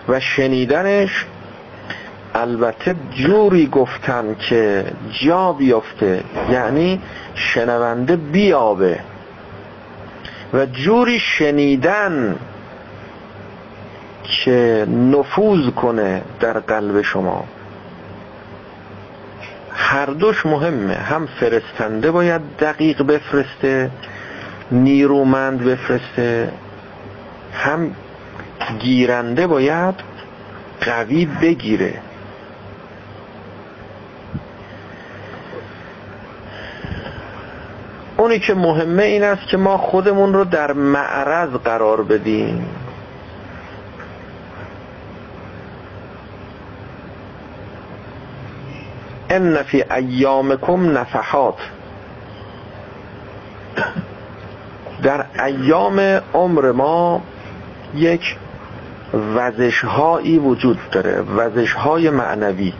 و 0.08 0.19
شنیدنش 0.19 1.25
البته 2.36 2.96
جوری 3.12 3.67
گفتن 3.67 4.36
که 4.36 4.86
جا 5.12 5.54
بیفته 5.54 6.24
یعنی 6.52 7.02
شنونده 7.36 8.15
بیابه 8.15 9.00
و 10.54 10.65
جوری 10.65 11.20
شنیدن 11.20 12.36
که 14.24 14.88
نفوذ 14.89 15.70
کنه 15.70 16.22
در 16.39 16.60
قلب 16.60 17.02
شما. 17.02 17.44
هر 19.74 20.06
دوش 20.06 20.46
مهمه 20.46 20.94
هم 20.96 21.26
فرستنده 21.39 22.12
باید 22.12 22.41
دقیق 22.60 23.04
بفرسته 23.04 23.91
نیرومند 24.72 25.63
بفرسته 25.63 26.52
هم 27.54 27.96
گیرنده 28.80 29.48
باید 29.48 29.96
قوی 30.82 31.26
بگیره. 31.26 31.94
اونی 38.32 38.44
که 38.44 38.54
مهمه 38.54 39.04
این 39.04 39.24
است 39.24 39.48
که 39.48 39.58
ما 39.58 39.78
خودمون 39.78 40.34
رو 40.34 40.44
در 40.44 40.74
معرض 40.74 41.50
قرار 41.50 42.04
بدیم. 42.04 42.65
ان 49.30 49.63
فی 49.63 49.84
ایامکم 49.91 50.98
نفحات. 50.98 51.58
در 55.04 55.26
ایام 55.46 56.00
عمر 56.34 56.72
ما 56.72 57.22
یک 57.96 58.38
وزش 59.36 59.84
هایی 59.84 60.38
وجود 60.38 60.78
داره 60.91 61.22
وزش 61.22 61.74
های 61.74 62.10
معنوی. 62.10 62.74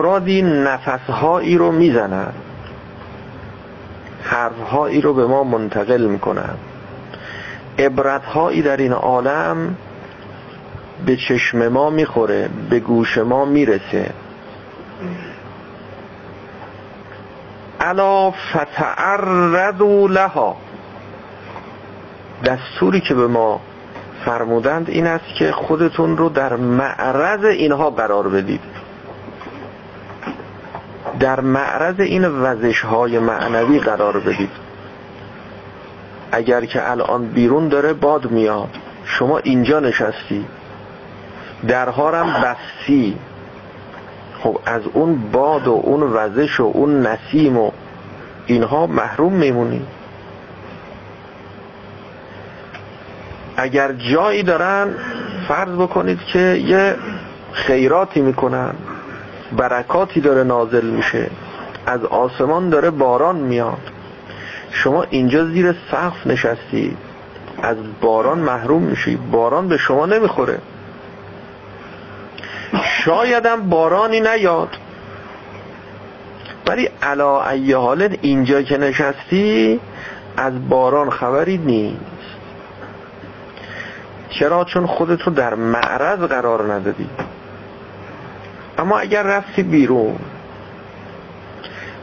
افرادی 0.00 0.42
نفسهایی 0.42 1.58
رو 1.58 1.72
می‌زنن. 1.72 2.32
حرفهایی 4.22 5.00
رو 5.00 5.14
به 5.14 5.26
ما 5.26 5.44
منتقل 5.44 6.06
می‌کنن. 6.06 6.54
عبرتهایی 7.78 8.62
در 8.62 8.76
این 8.76 8.92
عالم 8.92 9.76
به 11.06 11.16
چشم 11.16 11.68
ما 11.68 11.90
می‌خوره 11.90 12.48
به 12.70 12.80
گوش 12.80 13.18
ما 13.18 13.44
می‌رسه. 13.44 14.10
الا 17.80 18.30
فتعرضوا 18.30 20.06
لها. 20.06 20.56
دستوری 22.44 23.00
که 23.00 23.14
به 23.14 23.26
ما 23.26 23.60
فرمودند 24.24 24.90
این 24.90 25.06
است 25.06 25.34
که 25.38 25.52
خودتون 25.52 26.16
رو 26.16 26.28
در 26.28 26.56
معرض 26.56 27.44
اینها 27.44 27.90
قرار 27.90 28.28
بدید. 28.28 28.60
در 31.20 31.40
معرض 31.40 32.00
این 32.00 32.24
وزش 32.24 32.80
های 32.80 33.18
معنوی 33.18 33.80
قرار 33.80 34.20
بدید. 34.20 34.50
اگر 36.32 36.64
که 36.64 36.90
الان 36.90 37.26
بیرون 37.26 37.68
داره 37.68 37.92
باد 37.92 38.30
میاد 38.30 38.76
شما 39.04 39.38
اینجا 39.38 39.80
نشستی. 39.80 40.46
درهارم 41.68 42.26
بستی. 42.26 43.16
خب 44.42 44.58
از 44.66 44.82
اون 44.92 45.30
باد 45.32 45.68
و 45.68 45.80
اون 45.84 46.02
وزش 46.02 46.60
و 46.60 46.70
اون 46.74 47.06
نسیم 47.06 47.56
و 47.56 47.70
اینها 48.46 48.86
محروم 48.86 49.32
میمونی. 49.32 49.86
اگر 53.56 53.92
جایی 53.92 54.42
دارن 54.42 54.94
فرض 55.48 55.70
بکنید 55.70 56.18
که 56.18 56.38
یه 56.38 56.96
خیراتی 57.52 58.20
می‌کنن. 58.20 58.74
برکاتی 59.56 60.20
داره 60.20 60.44
نازل 60.44 60.86
میشه. 60.86 61.30
از 61.86 62.04
آسمان 62.04 62.70
داره 62.70 62.90
باران 62.90 63.36
میاد. 63.36 63.90
شما 64.70 65.02
اینجا 65.02 65.44
زیر 65.44 65.74
سقف 65.90 66.26
نشستی. 66.26 66.96
از 67.62 67.76
باران 68.00 68.38
محروم 68.38 68.82
میشی. 68.82 69.16
باران 69.16 69.68
به 69.68 69.76
شما 69.76 70.06
نمی‌خوره. 70.06 70.58
شایدم 73.04 73.68
بارانی 73.68 74.20
نیاد. 74.20 74.76
ولی 76.66 76.88
علا 77.02 77.48
ای 77.48 77.72
حالت 77.72 78.18
اینجا 78.22 78.62
که 78.62 78.78
نشستی 78.78 79.80
از 80.36 80.68
باران 80.68 81.10
خبری 81.10 81.58
نیست. 81.58 82.00
چرا؟ 84.30 84.64
چون 84.64 84.86
خودت 84.86 85.22
رو 85.22 85.32
در 85.32 85.54
معرض 85.54 86.18
قرار 86.18 86.72
ندادی. 86.72 87.08
اما 88.80 88.98
اگر 88.98 89.22
رفتی 89.22 89.62
بیرون 89.62 90.18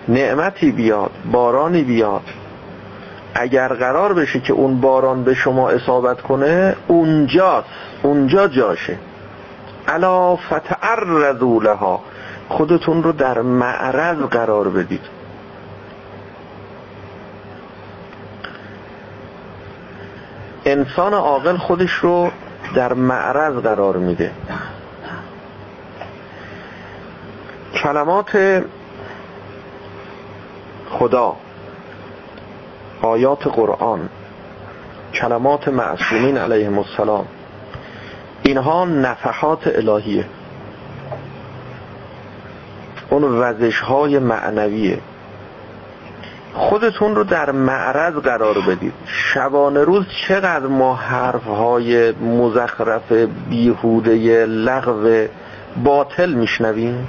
نعمتی 0.08 0.72
بیاد 0.72 1.12
بارانی 1.32 1.84
بیاد 1.84 2.24
اگر 3.34 3.68
قرار 3.68 4.14
بشه 4.14 4.40
که 4.40 4.54
اون 4.54 4.82
باران 4.82 5.24
به 5.24 5.34
شما 5.34 5.70
اصابت 5.70 6.22
کنه 6.22 6.76
اونجاست 6.88 7.68
اونجا 8.04 8.48
جاشه. 8.48 8.98
الا 9.88 10.36
فتعرضوا 10.36 11.60
لها 11.64 12.00
خودتون 12.50 13.04
رو 13.04 13.12
در 13.12 13.42
معرض 13.42 14.18
قرار 14.18 14.70
بدید. 14.70 15.02
انسان 20.66 21.14
عاقل 21.14 21.58
خودش 21.58 21.92
رو 21.92 22.32
در 22.76 22.94
معرض 22.94 23.54
قرار 23.54 23.98
میده. 23.98 24.32
کلمات 27.88 28.64
خدا 30.90 31.36
آیات 33.02 33.48
قرآن 33.48 34.10
کلمات 35.14 35.68
معصومین 35.68 36.38
علیهم 36.38 36.80
السلام 36.80 37.26
اینها 38.44 38.86
نفحات 38.86 39.68
الهیه. 39.68 40.26
اون 43.10 43.24
وزش 43.24 43.80
های 43.80 44.20
معنویه. 44.20 45.00
خودتون 46.54 47.16
رو 47.16 47.24
در 47.24 47.52
معرض 47.52 48.14
قرار 48.14 48.56
بدید. 48.68 48.94
شبانه 49.06 49.84
روز 49.84 50.06
چقدر 50.28 50.68
ما 50.68 50.96
حرف 50.96 51.44
های 51.44 52.12
مزخرف 52.12 53.12
بیهوده 53.50 54.46
لغو 54.46 55.28
باطل 55.84 56.34
میشنویم؟ 56.34 57.08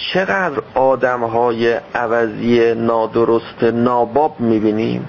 چقدر 0.00 0.62
آدم 0.74 1.24
های 1.24 1.80
عوضی 1.94 2.74
نادرست 2.74 3.62
ناباب 3.62 4.40
می‌بینیم؟ 4.40 5.08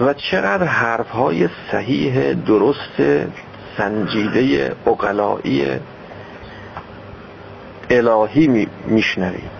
و 0.00 0.14
چقدر 0.14 0.64
حرف 0.64 1.10
های 1.10 1.48
صحیح 1.72 2.32
درست 2.32 3.02
سنجیده 3.76 4.72
اقلایی 4.86 5.66
الهی 7.90 8.68
میشنویم. 8.86 9.50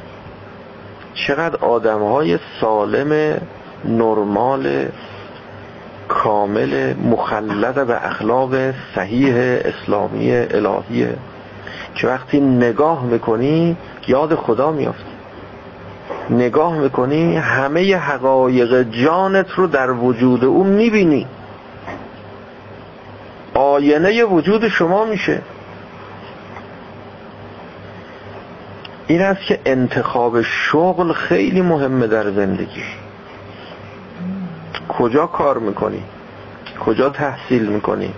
چقدر 1.15 1.57
آدم 1.57 2.03
های 2.03 2.39
سالم 2.61 3.41
نرمال 3.85 4.89
کامل 6.09 6.95
مخلد 6.97 7.87
به 7.87 8.07
اخلاق 8.07 8.55
صحیح 8.95 9.35
اسلامی 9.65 10.33
الهی. 10.33 11.09
که 11.95 12.07
وقتی 12.07 12.41
نگاه 12.41 13.05
می‌کنی 13.05 13.77
یاد 14.09 14.35
خدا 14.35 14.73
میافتی. 14.73 15.05
نگاه 16.31 16.79
می‌کنی 16.79 17.37
همه 17.37 17.97
حقایق 17.97 18.83
جانت 18.83 19.51
رو 19.51 19.67
در 19.67 19.91
وجود 19.91 20.45
او 20.45 20.65
می‌بینی. 20.65 21.27
آینه 23.55 24.25
وجود 24.25 24.69
شما 24.69 25.05
میشه. 25.05 25.43
این 29.07 29.23
است 29.23 29.41
که 29.47 29.59
انتخاب 29.67 30.43
شغل 30.43 31.13
خیلی 31.13 31.63
مهمه 31.63 32.07
در 32.07 32.31
زندگی 32.31 32.83
کجا 34.99 35.27
کار 35.27 35.59
می‌کنی؟ 35.59 36.03
کجا 36.87 37.11
تحصیل 37.11 37.67
می‌کنی؟ 37.67 38.15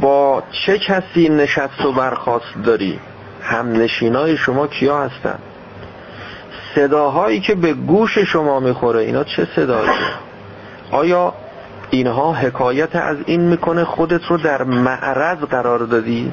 با 0.00 0.42
چه 0.50 0.78
کسی 0.78 1.28
نشست 1.28 1.84
و 1.84 1.92
برخواست 1.92 2.54
داری؟ 2.64 3.00
هم 3.42 3.72
نشینای 3.72 4.36
شما 4.36 4.66
کیا 4.66 5.02
هستن؟ 5.02 5.38
صداهایی 6.74 7.40
که 7.40 7.54
به 7.54 7.72
گوش 7.72 8.18
شما 8.18 8.60
می‌خوره 8.60 9.00
اینا 9.00 9.24
چه 9.24 9.48
صدایی 9.56 9.90
آیا 10.90 11.34
اینها 11.90 12.32
حکایت 12.32 12.96
از 12.96 13.16
این 13.26 13.40
می‌کنه 13.40 13.84
خودت 13.84 14.24
رو 14.26 14.36
در 14.38 14.62
معرض 14.62 15.38
قرار 15.38 15.78
دادی؟ 15.78 16.32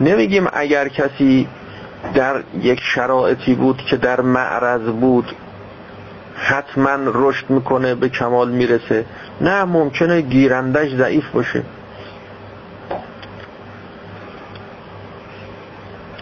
نمیگیم 0.00 0.46
اگر 0.52 0.88
کسی 0.88 1.48
در 2.14 2.42
یک 2.60 2.80
شرایطی 2.80 3.54
بود 3.54 3.76
که 3.90 3.96
در 3.96 4.20
معرض 4.20 4.82
بود. 4.82 5.32
حتما 6.36 6.96
رشد 7.04 7.50
می‌کنه 7.50 7.94
به 7.94 8.08
کمال 8.08 8.50
می‌رسه. 8.50 9.04
نه 9.40 9.64
ممکنه 9.64 10.20
گیرندش 10.20 10.94
ضعیف 10.94 11.30
باشه. 11.30 11.62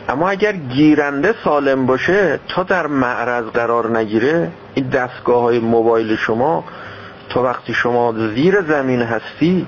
اما 0.08 0.30
اگر 0.30 0.52
گیرنده 0.52 1.34
سالم 1.44 1.86
باشه 1.86 2.40
تا 2.48 2.62
در 2.62 2.86
معرض 2.86 3.44
قرار 3.44 3.98
نگیره 3.98 4.50
این 4.74 4.88
دستگاه 4.88 5.42
های 5.42 5.58
موبایل 5.58 6.16
شما 6.16 6.64
تا 7.28 7.42
وقتی 7.42 7.74
شما 7.74 8.12
زیر 8.12 8.62
زمین 8.62 9.02
هستی 9.02 9.66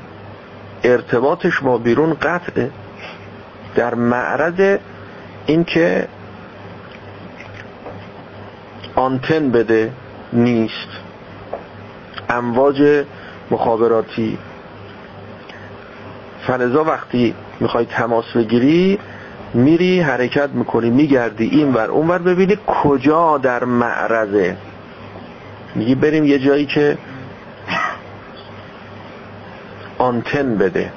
ارتباطش 0.85 1.61
با 1.61 1.79
بیرون 1.79 2.15
قطعه. 2.15 2.71
در 3.75 3.95
معرض 3.95 4.79
اینکه 5.49 6.09
آنتن 8.95 9.51
بده 9.51 9.93
نیست. 10.33 10.89
امواج 12.29 13.05
مخابراتی. 13.51 14.39
فلزا 16.47 16.85
وقتی 16.85 17.35
می‌خوای 17.61 17.87
تماس 17.87 18.25
بگیری 18.37 18.99
میری 19.55 20.01
حرکت 20.01 20.51
می‌کنی 20.51 20.91
میگردی 20.91 21.49
این 21.49 21.75
ور 21.75 21.91
اون 21.91 22.09
ور 22.09 22.19
ببینی 22.19 22.59
کجا 22.67 23.39
در 23.39 23.65
معرضه. 23.65 24.57
میگی 25.75 25.95
بریم 25.95 26.25
یه 26.25 26.39
جایی 26.39 26.67
که 26.67 26.99
آنتن 29.99 30.59
بده. 30.59 30.93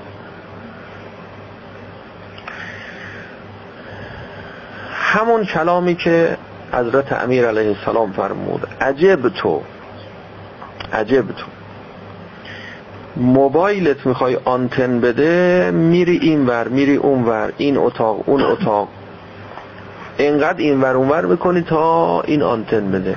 همون 5.12 5.46
کلامی 5.46 5.96
که 5.96 6.38
حضرت 6.74 7.14
امیر 7.14 7.48
علیه 7.48 7.68
السلام 7.68 8.12
فرمود. 8.12 8.68
عجب 8.82 9.30
تو. 9.30 9.62
عجب 10.94 11.28
تو. 11.28 11.46
موبایلت 13.18 14.06
می‌خوای 14.06 14.38
آنتن 14.46 15.00
بده 15.00 15.72
میری 15.72 16.18
این 16.18 16.46
ور 16.48 16.68
میری 16.68 16.96
اون 16.96 17.24
ور 17.24 17.54
این 17.58 17.78
اتاق 17.78 18.30
اون 18.30 18.42
اتاق. 18.42 18.88
اینقدر 20.18 20.58
این 20.58 20.82
ور 20.82 20.96
اون 20.96 21.10
ور 21.10 21.26
می‌کنی 21.26 21.62
تا 21.62 22.22
این 22.22 22.44
آنتن 22.44 22.92
بده. 22.92 23.16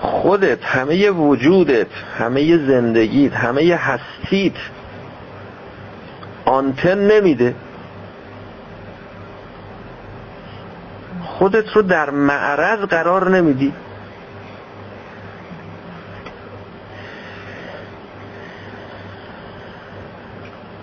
خودت 0.00 0.64
همه 0.64 1.10
وجودت 1.10 1.86
همه 2.18 2.66
زندگیت 2.66 3.32
همه 3.32 3.74
هستیت 3.74 4.56
آنتن 6.44 6.98
نمیده. 6.98 7.54
خودت 11.40 11.76
رو 11.76 11.82
در 11.82 12.10
معرض 12.10 12.78
قرار 12.78 13.30
نمیدی. 13.30 13.72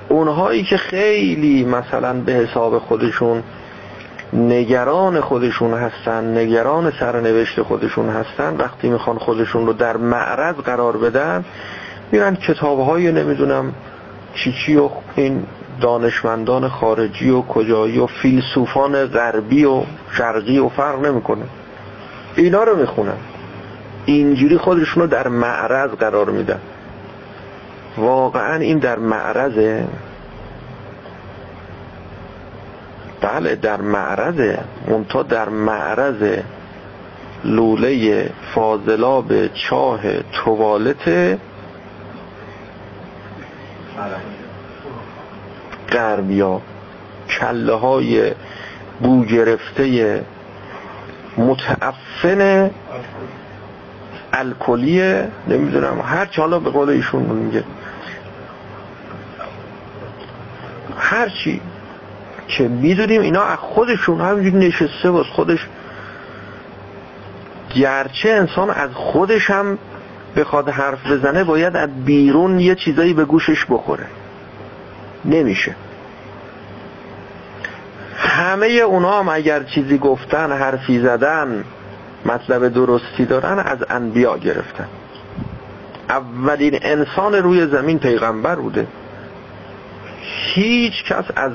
اونهایی 0.09 0.63
که 0.63 0.77
خیلی 0.77 1.65
مثلا 1.65 2.13
به 2.13 2.31
حساب 2.31 2.79
خودشون 2.79 3.43
نگران 4.33 5.21
خودشون 5.21 5.73
هستن 5.73 6.37
نگران 6.37 6.91
سرنوشت 6.99 7.61
خودشون 7.61 8.09
هستن 8.09 8.55
وقتی 8.57 8.89
می‌خوان 8.89 9.17
خودشون 9.17 9.65
رو 9.65 9.73
در 9.73 9.97
معرض 9.97 10.55
قرار 10.55 10.97
بدن 10.97 11.45
میرن 12.11 12.35
کتابهای 12.35 13.11
نمی‌دونم 13.11 13.73
چی 14.33 14.53
چی 14.65 14.75
و 14.75 14.89
این 15.15 15.45
دانشمندان 15.81 16.69
خارجی 16.69 17.29
و 17.29 17.41
کجایی 17.41 17.99
و 17.99 18.07
فیلسوفان 18.07 19.05
غربی 19.05 19.65
و 19.65 19.83
شرقی 20.17 20.59
و 20.59 20.69
فرق 20.69 21.05
نمی‌کنه. 21.05 21.43
اینا 22.35 22.63
رو 22.63 22.75
می‌خونن. 22.75 23.17
اینجوری 24.05 24.57
خودشون 24.57 25.05
در 25.05 25.27
معرض 25.27 25.89
قرار 25.89 26.29
میدن. 26.29 26.59
واقعا 27.97 28.55
این 28.55 28.79
در 28.79 28.99
معرضه. 28.99 29.87
بله 33.21 33.55
در 33.55 33.81
معرضه. 33.81 34.59
منتها 34.87 35.23
در 35.23 35.49
معرض 35.49 36.39
لوله 37.43 38.29
فاضلاب 38.55 39.47
چاه 39.47 40.01
توالت 40.43 41.37
غربیا 45.91 46.61
کله 47.39 47.73
های 47.73 48.31
بو 48.99 49.25
گرفته 49.25 50.25
متعفن 51.37 52.71
الکلیه 54.33 55.27
نمی‌دونم. 55.47 56.01
هر 56.01 56.29
حالا 56.37 56.59
به 56.59 56.69
قول 56.69 56.89
ایشون 56.89 57.21
میگه. 57.21 57.63
هر 60.97 61.29
چی 61.29 61.61
که 62.47 62.67
می‌دونیم 62.67 63.21
اینا 63.21 63.43
از 63.43 63.57
خودشون 63.57 64.21
همینجوری 64.21 64.67
نشسته 64.67 65.11
باز 65.11 65.25
خودش. 65.25 65.67
گرچه 67.75 68.29
انسان 68.29 68.69
از 68.69 68.89
خودش 68.93 69.49
هم 69.49 69.77
بخواد 70.35 70.69
حرف 70.69 71.11
بزنه 71.11 71.43
باید 71.43 71.75
از 71.75 71.89
بیرون 72.05 72.59
یه 72.59 72.75
چیزایی 72.75 73.13
به 73.13 73.25
گوشش 73.25 73.65
بخوره. 73.69 74.05
نمیشه. 75.25 75.75
همه 78.17 78.67
اونا 78.67 79.19
هم 79.19 79.29
اگر 79.29 79.63
چیزی 79.63 79.97
گفتن 79.97 80.51
حرفی 80.51 80.99
زدن 80.99 81.63
مطلب 82.25 82.67
درستی 82.67 83.25
دارن 83.25 83.59
از 83.59 83.77
انبیا 83.89 84.37
گرفتن. 84.37 84.87
اولین 86.09 86.79
انسان 86.81 87.33
روی 87.33 87.67
زمین 87.67 87.99
پیغمبر 87.99 88.55
بوده. 88.55 88.87
هیچ 90.21 91.03
کس 91.03 91.25
از 91.35 91.51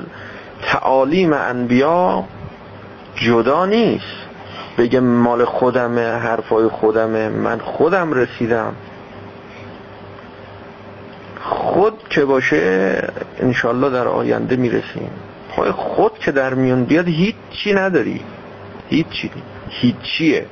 تعالیم 0.61 1.33
انبیا 1.33 2.23
جدا 3.15 3.65
نیست. 3.65 4.23
بگه 4.77 4.99
مال 4.99 5.45
خودمه 5.45 6.11
حرفای 6.11 6.67
خودمه 6.67 7.29
من 7.29 7.59
خودم 7.59 8.13
رسیدم. 8.13 8.73
خود 11.73 11.93
که 12.09 12.25
باشه 12.25 13.03
انشالله 13.39 13.89
در 13.89 14.07
آینده 14.07 14.55
می‌رسیم. 14.55 15.09
خود 15.75 16.19
که 16.19 16.31
در 16.31 16.53
میون 16.53 16.83
بیاد 16.83 17.07
هیچی 17.07 17.73
نداری. 17.73 18.21
هیچی. 18.89 19.31
هیچیه. 19.69 20.45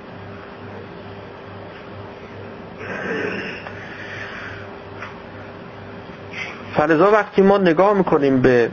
فلذا 6.73 7.11
وقتی 7.11 7.41
ما 7.41 7.57
نگاه 7.57 7.93
می‌کنیم 7.93 8.41
به 8.41 8.69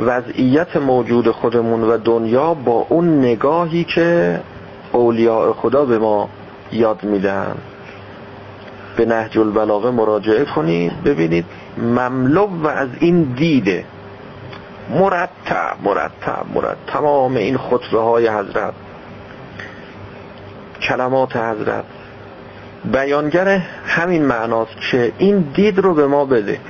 وضعیت 0.00 0.76
موجود 0.76 1.30
خودمون 1.30 1.84
و 1.84 1.96
دنیا 1.96 2.54
با 2.54 2.86
اون 2.88 3.18
نگاهی 3.18 3.84
که 3.84 4.40
اولیاء 4.92 5.52
خدا 5.52 5.84
به 5.84 5.98
ما 5.98 6.28
یاد 6.72 7.04
میدن. 7.04 7.54
به 8.96 9.04
نهج 9.04 9.38
البلاغه 9.38 9.90
مراجعه 9.90 10.44
کنید 10.44 11.02
ببینید 11.04 11.44
مملو 11.78 12.46
و 12.46 12.66
از 12.66 12.88
این 13.00 13.22
دیده 13.22 13.84
مرتب 14.90 15.76
مرتب 15.84 16.46
مرتب. 16.54 16.76
تمام 16.86 17.36
این 17.36 17.56
خطبه 17.58 18.00
های 18.00 18.28
حضرت 18.28 18.74
کلمات 20.82 21.36
حضرت. 21.36 21.84
بیانگر 22.84 23.48
همین 23.86 24.24
معناست 24.24 24.76
که 24.90 25.12
این 25.18 25.38
دید 25.38 25.78
رو 25.78 25.94
به 25.94 26.06
ما 26.06 26.24
بده. 26.24 26.60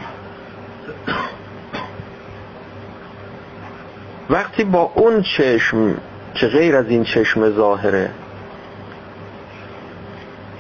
وقتی 4.31 4.65
با 4.65 4.93
اون 4.95 5.23
چشم 5.23 5.95
که 6.35 6.47
غیر 6.47 6.77
از 6.77 6.89
این 6.89 7.05
چشم 7.05 7.51
ظاهره 7.51 8.11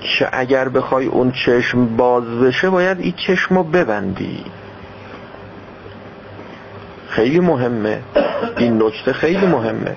که 0.00 0.28
اگر 0.32 0.68
بخوای 0.68 1.06
اون 1.06 1.32
چشم 1.32 1.96
باز 1.96 2.24
بشه 2.24 2.70
باید 2.70 3.00
این 3.00 3.14
چشم 3.26 3.54
رو 3.54 3.62
ببندی. 3.62 4.44
خیلی 7.08 7.40
مهمه. 7.40 8.00
این 8.56 8.82
نکته 8.82 9.12
خیلی 9.12 9.46
مهمه. 9.46 9.96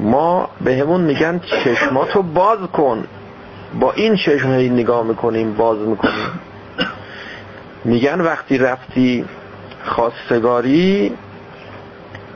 ما 0.00 0.48
به 0.60 0.76
همون 0.76 1.00
میگن 1.00 1.40
چشماتو 1.64 2.22
باز 2.22 2.58
کن. 2.58 3.04
با 3.80 3.92
این 3.92 4.16
چشم 4.16 4.48
نگاه 4.48 5.06
می‌کنیم 5.06 5.54
باز 5.54 5.78
می‌کنیم. 5.78 6.40
میگن 7.84 8.20
وقتی 8.20 8.58
رفتی 8.58 9.24
خواستگاری 9.84 11.12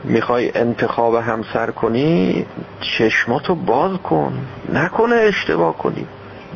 می‌خوای 0.05 0.53
انتخاب 0.55 1.15
همسر 1.15 1.71
کنی 1.71 2.47
چشماتو 2.81 3.55
باز 3.55 3.99
کن. 3.99 4.47
نکنه 4.73 5.15
اشتباه 5.15 5.79
کنی. 5.79 6.07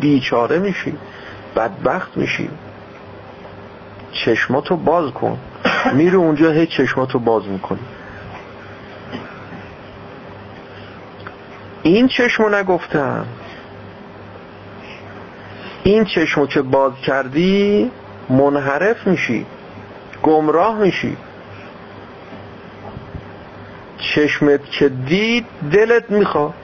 بیچاره 0.00 0.58
میشی. 0.58 0.94
بدبخت 1.56 2.16
میشی. 2.16 2.50
چشماتو 4.12 4.76
باز 4.76 5.10
کن. 5.12 5.38
میره 5.94 6.16
اونجا 6.16 6.50
هی 6.50 6.66
چشماتو 6.66 7.18
باز 7.18 7.48
می‌کنی. 7.48 7.78
این 11.82 12.08
چشمو 12.08 12.48
نگفتم. 12.48 13.26
این 15.82 16.04
چشمو 16.04 16.46
که 16.46 16.62
باز 16.62 16.92
کردی 17.06 17.90
منحرف 18.28 19.06
میشی. 19.06 19.46
گمراه 20.22 20.78
میشی. 20.78 21.16
چشمت 23.98 24.70
که 24.70 24.88
دید 24.88 25.46
دلت 25.72 26.10
میخوا. 26.10 26.54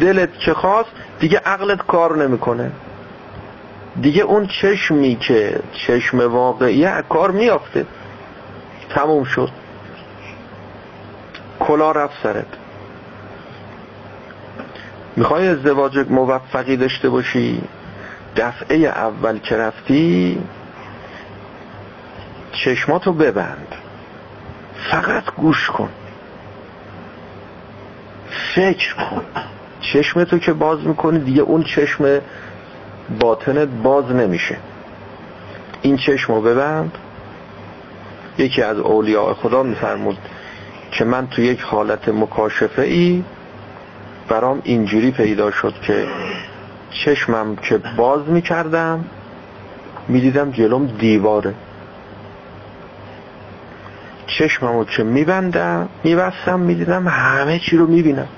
دلت 0.00 0.38
که 0.38 0.54
خواست 0.54 0.90
دیگه 1.20 1.38
عقلت 1.38 1.86
کار 1.86 2.16
نمی‌کنه. 2.16 2.70
دیگه 4.00 4.22
اون 4.22 4.46
چشمی 4.46 5.16
که 5.16 5.60
چشم 5.72 6.32
واقعیه 6.32 7.04
کار 7.08 7.30
میافته 7.30 7.86
تموم 8.90 9.24
شد. 9.24 9.50
کلا 11.60 11.92
رفت 11.92 12.22
سرت. 12.22 12.46
می‌خوای 15.16 15.48
ازدواج 15.48 15.98
موفقی 16.10 16.76
داشته 16.76 17.08
باشی؟ 17.08 17.62
دفعه 18.36 18.76
اول 18.76 19.38
که 19.38 19.56
رفتی 19.56 20.42
چشماتو 22.52 23.12
ببند. 23.12 23.74
فقط 24.90 25.24
گوش 25.36 25.70
کن. 25.70 25.88
فکر 28.54 28.94
کن. 28.94 29.22
چشمتو 29.80 30.38
که 30.38 30.52
باز 30.52 30.86
می‌کنی 30.86 31.18
دیگه 31.18 31.42
اون 31.42 31.62
چشم 31.62 32.20
باطنت 33.20 33.68
باز 33.68 34.12
نمیشه. 34.12 34.56
این 35.82 35.96
چشمو 35.96 36.40
ببند. 36.40 36.98
یکی 38.38 38.62
از 38.62 38.78
اولیاء 38.78 39.34
خدا 39.34 39.62
میفرمود 39.62 40.18
که 40.90 41.04
من 41.04 41.26
تو 41.26 41.42
یک 41.42 41.60
حالت 41.60 42.08
مکاشفه 42.08 42.82
ای 42.82 43.24
برام 44.28 44.60
اینجوری 44.64 45.10
پیدا 45.10 45.50
شد 45.50 45.74
که 45.82 46.06
چشمم 46.90 47.56
که 47.56 47.80
باز 47.96 48.28
می‌کردم 48.28 49.04
می‌دیدم 50.08 50.50
جلوم 50.50 50.86
دیواره. 50.86 51.54
چشممو 54.42 54.84
که 54.84 55.02
میبندم 55.02 55.88
میبستم 56.04 56.60
می‌دیدم 56.60 57.08
همه 57.08 57.58
چی 57.58 57.76
رو 57.76 57.86
می‌بینم. 57.86 58.28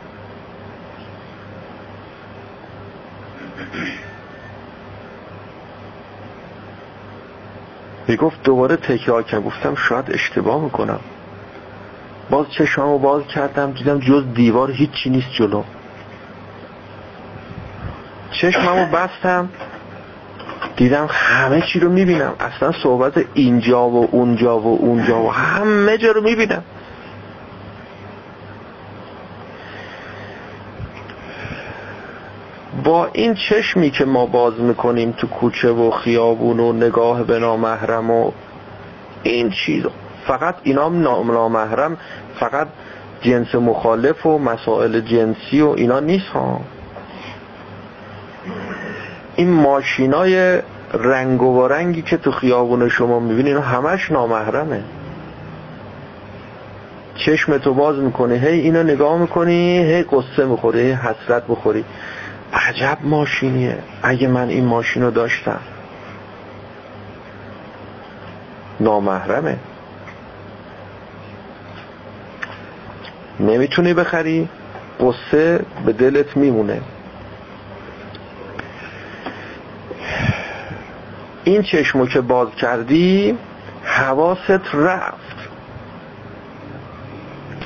می‌گفت 8.09 8.43
دوباره 8.43 8.77
تکرار 8.77 9.23
کردم. 9.23 9.45
گفتم 9.45 9.75
شاید 9.75 10.11
اشتباه 10.11 10.62
می‌کنم. 10.64 11.01
باز 12.31 12.47
چشممو 12.51 12.99
باز 12.99 13.27
کردم 13.27 13.73
دیدم 13.73 13.99
جز 13.99 14.25
دیوار 14.35 14.71
هیچی 14.71 15.11
نیست 15.11 15.31
جلو. 15.33 15.62
چشممو 18.31 18.87
بستم. 18.87 19.49
دیدم 20.76 21.06
همه 21.10 21.62
چی 21.72 21.80
رو 21.80 21.90
می‌بینم. 21.90 22.32
اصلا 22.40 22.72
صحبت 22.82 23.24
اینجا 23.34 23.88
و 23.88 24.08
اونجا 24.10 24.58
و 24.58 24.78
اونجا 24.80 25.22
و 25.22 25.32
همه 25.32 25.98
جا 25.98 26.10
رو 26.10 26.20
می‌بینم. 26.20 26.62
با 32.84 33.08
این 33.12 33.34
چشمی 33.34 33.90
که 33.90 34.04
ما 34.04 34.26
باز 34.26 34.60
می‌کنیم 34.60 35.12
تو 35.12 35.26
کوچه 35.26 35.70
و 35.70 35.90
خیابون 35.90 36.60
و 36.60 36.72
نگاه 36.72 37.22
به 37.22 37.38
نامحرم 37.38 38.10
و 38.10 38.30
این 39.22 39.50
چیز. 39.50 39.84
فقط 40.26 40.54
اینا 40.62 40.88
نامحرم 40.88 41.96
فقط 42.40 42.68
جنس 43.22 43.54
مخالف 43.54 44.26
و 44.26 44.38
مسائل 44.38 45.00
جنسی 45.00 45.60
و 45.60 45.68
اینا 45.68 46.00
نیست 46.00 46.26
ها. 46.26 46.60
این 49.37 49.51
ماشینای 49.51 50.62
رنگ 50.92 51.42
و 51.42 51.68
رنگی 51.68 52.03
که 52.03 52.16
تو 52.16 52.31
خیابون 52.33 52.88
شما 52.88 53.20
می‌بینید 53.20 53.57
همش 53.57 54.12
نامحرمه. 54.12 54.83
چشم 57.14 57.59
تو 57.59 57.75
باز 57.75 57.99
می‌کنی 57.99 58.38
هی 58.38 58.61
اینو 58.61 58.83
نگاه 58.83 59.18
می‌کنی 59.18 59.79
هی 59.79 60.03
قصه 60.03 60.44
می‌خوری 60.44 60.81
هی 60.81 60.92
حسرت 60.92 61.47
بخوری 61.47 61.85
عجب 62.53 62.99
ماشینیه. 63.03 63.79
اگه 64.03 64.29
من 64.29 64.49
این 64.49 64.64
ماشین 64.64 65.03
رو 65.03 65.11
داشتم. 65.11 65.61
نامحرمه. 68.81 69.57
نمی‌تونی 73.40 73.94
بخری 73.94 74.49
قصه 75.01 75.61
به 75.87 75.92
دلت 75.92 76.37
میمونه. 76.37 76.81
این 81.44 81.62
چشمو 81.62 82.07
که 82.07 82.20
باز 82.20 82.48
کردی 82.54 83.38
حواست 83.85 84.74
رفت. 84.74 85.48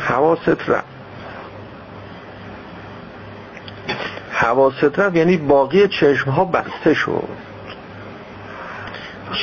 حواست 0.01 0.69
رفت. 0.69 0.85
حواست 4.31 4.99
رفت 4.99 5.17
یعنی 5.17 5.37
باقی 5.37 5.89
چشم 5.89 6.31
ها 6.31 6.45
بسته 6.45 6.95
شد. 6.95 7.29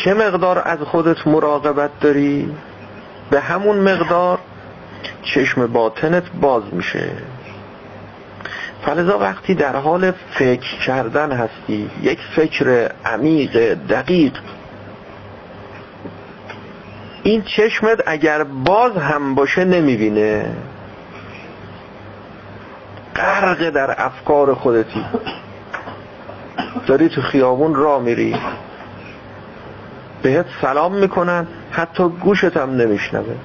چه 0.04 0.14
مقدار 0.14 0.62
از 0.66 0.80
خودت 0.80 1.28
مراقبت 1.28 2.00
داری؟ 2.00 2.56
به 3.30 3.40
همون 3.40 3.78
مقدار 3.78 4.40
چشم 5.24 5.68
باطنت 5.68 6.24
باز 6.42 6.64
میشه. 6.72 7.10
فلذا 8.82 9.20
وقتی 9.20 9.56
در 9.56 9.76
حال 9.76 10.12
فکر 10.12 10.80
کردن 10.86 11.32
هستی 11.32 11.90
یک 12.02 12.20
فکر 12.36 12.92
عمیق 13.06 13.74
دقیق. 13.74 14.34
این 17.24 17.42
چشمت 17.42 18.04
اگر 18.06 18.44
باز 18.44 18.98
هم 18.98 19.36
باشه 19.36 19.66
نمی‌بینه. 19.66 20.56
غرق 23.16 23.70
در 23.70 24.06
افکار 24.06 24.54
خودتی. 24.54 25.06
داری 26.88 27.10
تو 27.10 27.22
خیابون 27.22 27.76
را 27.76 28.00
میری. 28.00 28.36
بهت 30.22 30.46
سلام 30.62 30.96
می‌کنن 30.96 31.48
حتی 31.72 32.04
گوشت 32.04 32.58
هم 32.58 32.70
نمیشنوه. 32.70 33.36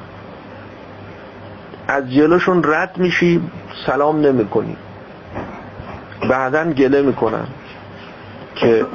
از 1.89 2.13
جلوشون 2.13 2.63
رد 2.65 2.99
میشی 2.99 3.43
سلام 3.87 4.21
نمی‌کنی. 4.21 4.77
بعدا 6.29 6.73
گله 6.73 7.03
می‌کنن 7.03 7.47
که 8.55 8.87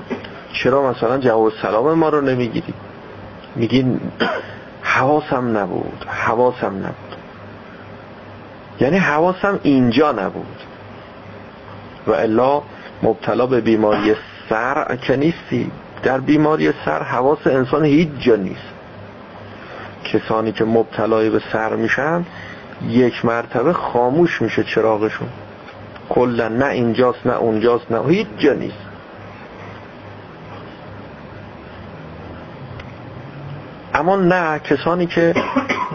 چرا 0.53 0.91
مثلا 0.91 1.17
جواب 1.17 1.51
سلام 1.61 1.93
ما 1.93 2.09
رو 2.09 2.21
نمی‌گیری؟ 2.21 2.73
میگین 3.55 3.99
حواسم 4.81 5.57
نبود 5.57 6.05
حواسم 6.07 6.75
نبود. 6.75 7.15
یعنی 8.79 8.97
حواسم 8.97 9.59
اینجا 9.63 10.11
نبود. 10.11 10.61
و 12.07 12.11
الا 12.11 12.61
مبتلا 13.03 13.45
به 13.45 13.61
بیماری 13.61 14.15
سر 14.49 14.95
که 14.95 15.15
نیستی. 15.15 15.71
در 16.03 16.19
بیماری 16.19 16.73
سر 16.85 17.03
حواس 17.03 17.47
انسان 17.47 17.85
هیچ 17.85 18.09
جا 18.19 18.35
نیست. 18.35 18.61
کسانی 20.03 20.51
که 20.51 20.65
مبتلای 20.65 21.29
به 21.29 21.41
سر 21.53 21.75
میشن 21.75 22.25
یک 22.89 23.25
مرتبه 23.25 23.73
خاموش 23.73 24.41
میشه 24.41 24.63
چراغشون. 24.63 25.27
کلا 26.10 26.48
نه 26.48 26.65
اینجاست 26.65 27.28
نه 27.28 27.34
اونجاست 27.34 27.91
نه 27.91 28.04
هیچ 28.08 28.28
جا 28.38 28.54
نیست. 28.54 28.86
اما 33.94 34.15
نه 34.15 34.60
کسانی 34.60 35.08
که 35.08 35.34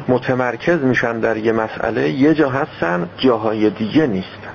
متمرکز 0.09 0.83
میشن 0.83 1.21
در 1.21 1.37
یه 1.37 1.53
مسئله 1.53 2.11
یه 2.11 2.35
جا 2.35 2.49
هستن 2.51 3.09
جاهای 3.19 3.71
دیگه 3.71 4.07
نیستن. 4.07 4.51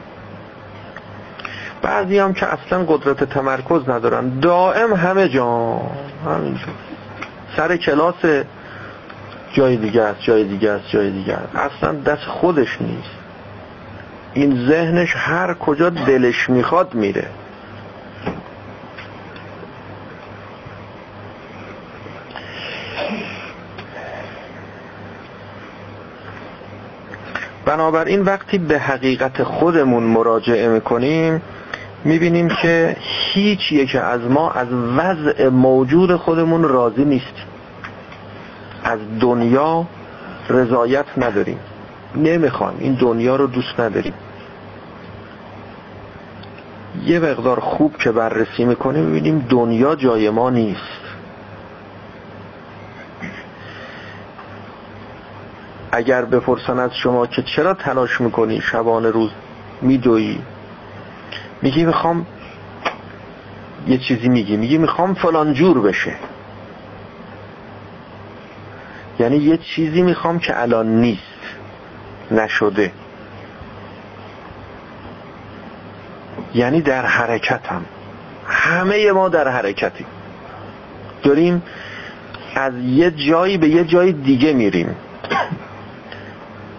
بعضی 1.81 2.19
هم 2.19 2.33
که 2.33 2.45
اصلا 2.45 2.83
قدرت 2.83 3.23
تمرکز 3.23 3.89
ندارن 3.89 4.39
دائم 4.39 4.93
همه 4.93 5.29
جا 5.29 5.81
همینجور 6.25 6.73
سر 7.57 7.77
کلاس 7.77 8.45
جای 9.53 9.77
دیگه 9.77 10.01
است 10.01 10.21
جای 10.21 10.43
دیگه 10.43 10.71
است 10.71 10.89
جای 10.89 11.11
دیگه 11.11 11.33
است. 11.33 11.55
اصلا 11.55 11.93
دست 11.93 12.23
خودش 12.23 12.81
نیست. 12.81 13.24
این 14.35 14.67
ذهنش 14.67 15.13
هر 15.15 15.53
کجا 15.53 15.89
دلش 15.89 16.49
می‌خواد 16.49 16.93
میره. 16.93 17.27
بنابراین 27.65 28.21
وقتی 28.21 28.57
به 28.57 28.79
حقیقت 28.79 29.43
خودمون 29.43 30.03
مراجعه 30.03 30.67
می‌کنیم 30.67 31.41
می‌بینیم 32.03 32.47
که 32.61 32.95
هیچ 32.99 33.71
یک 33.71 33.95
از 33.95 34.21
ما 34.21 34.51
از 34.51 34.67
وضع 34.97 35.47
موجود 35.49 36.15
خودمون 36.15 36.63
راضی 36.63 37.05
نیست. 37.05 37.35
از 38.83 38.99
دنیا 39.19 39.85
رضایت 40.49 41.05
نداریم. 41.17 41.59
نمی‌خوایم. 42.15 42.77
این 42.79 42.93
دنیا 42.93 43.35
رو 43.35 43.47
دوست 43.47 43.79
نداریم. 43.79 44.13
یه 47.05 47.19
مقدار 47.19 47.59
خوب 47.59 47.97
که 47.97 48.11
بررسی 48.11 48.65
می‌کنیم 48.65 49.03
می‌بینیم 49.03 49.45
دنیا 49.49 49.95
جای 49.95 50.29
ما 50.29 50.49
نیست. 50.49 50.81
اگر 55.91 56.25
بپرسن 56.25 56.79
از 56.79 56.95
شما 56.95 57.27
که 57.27 57.41
چرا 57.41 57.73
تلاش 57.73 58.21
می‌کنی 58.21 58.61
شبانه 58.61 59.09
روز 59.09 59.31
میدویی 59.81 60.41
میگی 61.61 61.85
می‌خوام 61.85 62.25
یه 63.87 63.97
چیزی 63.97 64.29
میگی. 64.29 64.57
میگی 64.57 64.77
می‌خوام 64.77 65.13
فلان 65.13 65.53
جور 65.53 65.81
بشه. 65.81 66.15
یعنی 69.19 69.37
یه 69.37 69.57
چیزی 69.57 70.01
می‌خوام 70.01 70.39
که 70.39 70.61
الان 70.61 70.87
نیست 70.87 71.21
نشده. 72.31 72.91
یعنی 76.55 76.81
در 76.81 77.05
حرکتم. 77.05 77.85
همه 78.47 79.11
ما 79.11 79.29
در 79.29 79.47
حرکتیم. 79.47 80.07
داریم 81.23 81.63
از 82.55 82.73
یه 82.77 83.11
جایی 83.11 83.57
به 83.57 83.67
یه 83.69 83.83
جای 83.83 84.11
دیگه 84.11 84.53
میریم. 84.53 84.95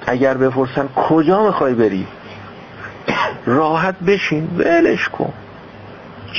اگر 0.07 0.35
بپرسن 0.37 0.89
کجا 0.89 1.47
می‌خوای 1.47 1.75
بری؟ 1.75 2.07
راحت 3.47 3.99
بشین. 4.01 4.49
ولش 4.59 5.09
کن. 5.09 5.33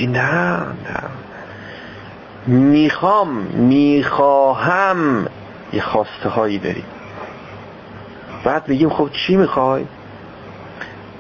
نه 0.02 0.58
نه. 0.58 1.04
می‌خوام 2.48 3.30
می‌خواهم 3.54 5.28
یه 5.74 5.82
خواسته 5.82 6.30
هایی 6.30 6.60
داریم 6.60 6.86
بعد 8.44 8.66
بگیم 8.66 8.90
خب 8.90 9.10
چی 9.14 9.36
می‌خوای؟ 9.36 9.86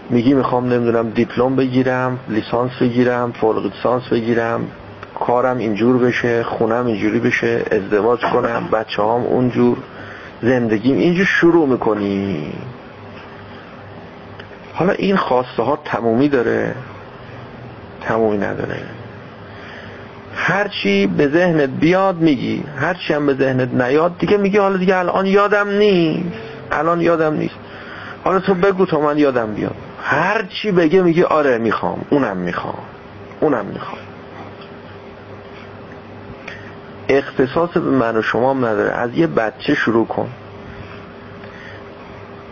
میگی 0.10 0.34
می‌خوام 0.34 0.74
نمی‌دونم 0.74 1.10
دیپلم 1.10 1.56
بگیرم 1.56 2.20
لیسانس 2.30 2.72
بگیرم 2.82 3.32
فوق 3.32 3.66
لیسانس 3.66 4.04
بگیرم 4.12 4.68
کارم 5.20 5.58
اینجور 5.58 5.98
بشه 5.98 6.44
خونم 6.44 6.86
اینجوری 6.86 7.20
بشه 7.20 7.64
ازدواج 7.72 8.20
کنم 8.20 8.68
بچه 8.72 9.02
هام 9.02 9.24
اونجور 9.24 9.78
زندگیم 10.42 10.98
اینجور 10.98 11.26
شروع 11.26 11.68
می‌کنی. 11.68 12.54
حالا 14.74 14.94
این 14.94 15.16
خواسته 15.16 15.64
ها 15.64 15.80
تمومی 15.86 16.30
داره 16.30 16.76
تمومی 18.02 18.38
نداره. 18.38 18.80
هرچی 20.36 21.08
به 21.08 21.28
ذهنت 21.28 21.70
بیاد 21.70 22.18
میگی 22.18 22.64
هرچی 22.78 23.14
هم 23.14 23.26
به 23.26 23.34
ذهنت 23.34 23.74
نیاد 23.74 24.18
دیگه 24.18 24.38
میگی 24.38 24.58
حالا 24.58 24.78
دیگه 24.78 24.98
الان 24.98 25.26
یادم 25.26 25.70
نیست 25.70 26.24
الان 26.72 27.02
یادم 27.02 27.34
نیست. 27.34 27.56
حالا 28.24 28.40
تو 28.40 28.54
بگو 28.54 28.86
تا 28.86 29.00
من 29.00 29.18
یادم 29.18 29.54
بیاد. 29.54 29.76
هرچی 30.10 30.72
بگه 30.72 31.02
میگی 31.02 31.24
آره 31.24 31.58
می‌خوام 31.58 32.06
اونم 32.10 32.38
می‌خوام 32.38 32.80
اونم 33.40 33.66
می‌خوام. 33.66 34.02
اختصاص 37.10 37.70
به 37.70 37.80
من 37.80 38.18
و 38.18 38.22
شما 38.22 38.54
نداره. 38.54 38.92
از 38.92 39.18
یه 39.18 39.28
بچه 39.28 39.76
شروع 39.76 40.08
کن 40.08 40.30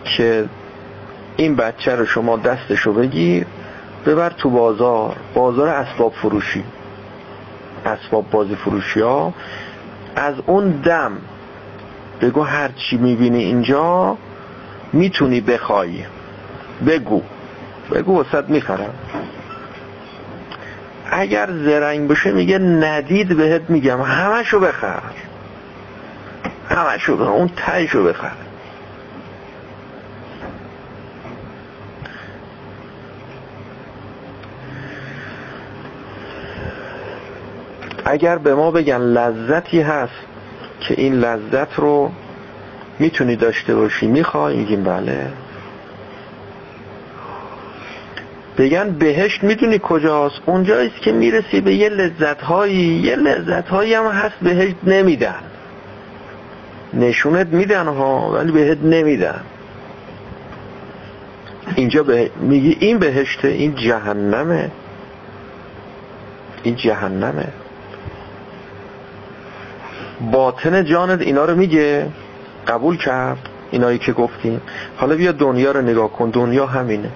که 0.04 0.48
این 1.36 1.56
بچه 1.56 1.96
رو 1.96 2.06
شما 2.06 2.36
دستشو 2.36 2.92
بگیر 2.92 3.46
ببر 4.06 4.30
تو 4.30 4.50
بازار. 4.50 5.16
بازار 5.34 5.68
اسباب 5.68 6.12
فروشی. 6.12 6.64
اسباب 7.86 8.30
بازی 8.30 8.54
فروشی 8.54 9.00
ها. 9.00 9.34
از 10.16 10.34
اون 10.46 10.70
دم 10.70 11.12
بگو 12.20 12.42
هر 12.42 12.68
چی 12.68 12.96
می‌بینی 12.96 13.44
اینجا 13.44 14.18
می‌تونی 14.92 15.40
بخوای. 15.40 16.04
بگو. 16.86 17.22
بگو 17.92 18.20
وسط 18.20 18.44
می‌خرم. 18.48 18.94
اگر 21.10 21.50
زرنگ 21.50 22.08
باشه 22.08 22.32
میگه 22.32 22.58
ندید 22.58 23.36
بهت 23.36 23.62
میگم. 23.68 24.02
همشو 24.02 24.60
بخر. 24.60 25.02
همشو 26.68 27.16
بخر. 27.16 27.30
اون 27.30 27.50
تایشو 27.56 28.04
بخر. 28.04 28.32
اگر 38.04 38.38
به 38.38 38.54
ما 38.54 38.70
بگن 38.70 38.98
لذتی 38.98 39.80
هست 39.80 40.12
که 40.80 40.94
این 40.98 41.14
لذت 41.14 41.78
رو 41.78 42.10
می‌تونی 42.98 43.36
داشته 43.36 43.74
باشی 43.74 44.06
می‌خوای؟ 44.06 44.56
میگیم 44.56 44.84
بله. 44.84 45.32
بگن 48.58 48.90
بهشت 48.90 49.44
می‌دونی 49.44 49.80
کجاست. 49.82 50.40
اونجاییست 50.46 50.96
که 51.02 51.12
می‌رسی 51.12 51.60
به 51.60 51.74
یه 51.74 51.88
لذت 51.88 52.42
هایی 52.42 52.74
یه 52.74 53.16
لذت 53.16 53.68
هایی 53.68 53.94
هم 53.94 54.06
هست 54.06 54.36
بهشت 54.42 54.76
نمیدن. 54.84 55.42
نشونت 56.94 57.46
میدن 57.46 57.86
ها 57.86 58.30
ولی 58.30 58.52
بهت 58.52 58.78
نمیدن. 58.82 59.40
اینجا 61.74 62.02
به... 62.02 62.30
میگی 62.40 62.76
این 62.80 62.98
بهشته 62.98 63.48
این 63.48 63.74
جهنمه. 63.74 64.70
این 66.62 66.76
جهنمه. 66.76 67.48
باطن 70.32 70.84
جانت 70.84 71.20
اینا 71.20 71.44
رو 71.44 71.56
میگه. 71.56 72.06
قبول 72.66 72.96
کرد 72.96 73.48
اینایی 73.70 73.98
که 73.98 74.12
گفتیم. 74.12 74.60
حالا 74.96 75.16
بیا 75.16 75.32
دنیا 75.32 75.72
رو 75.72 75.82
نگاه 75.82 76.12
کن. 76.12 76.30
دنیا 76.30 76.66
همینه. 76.66 77.10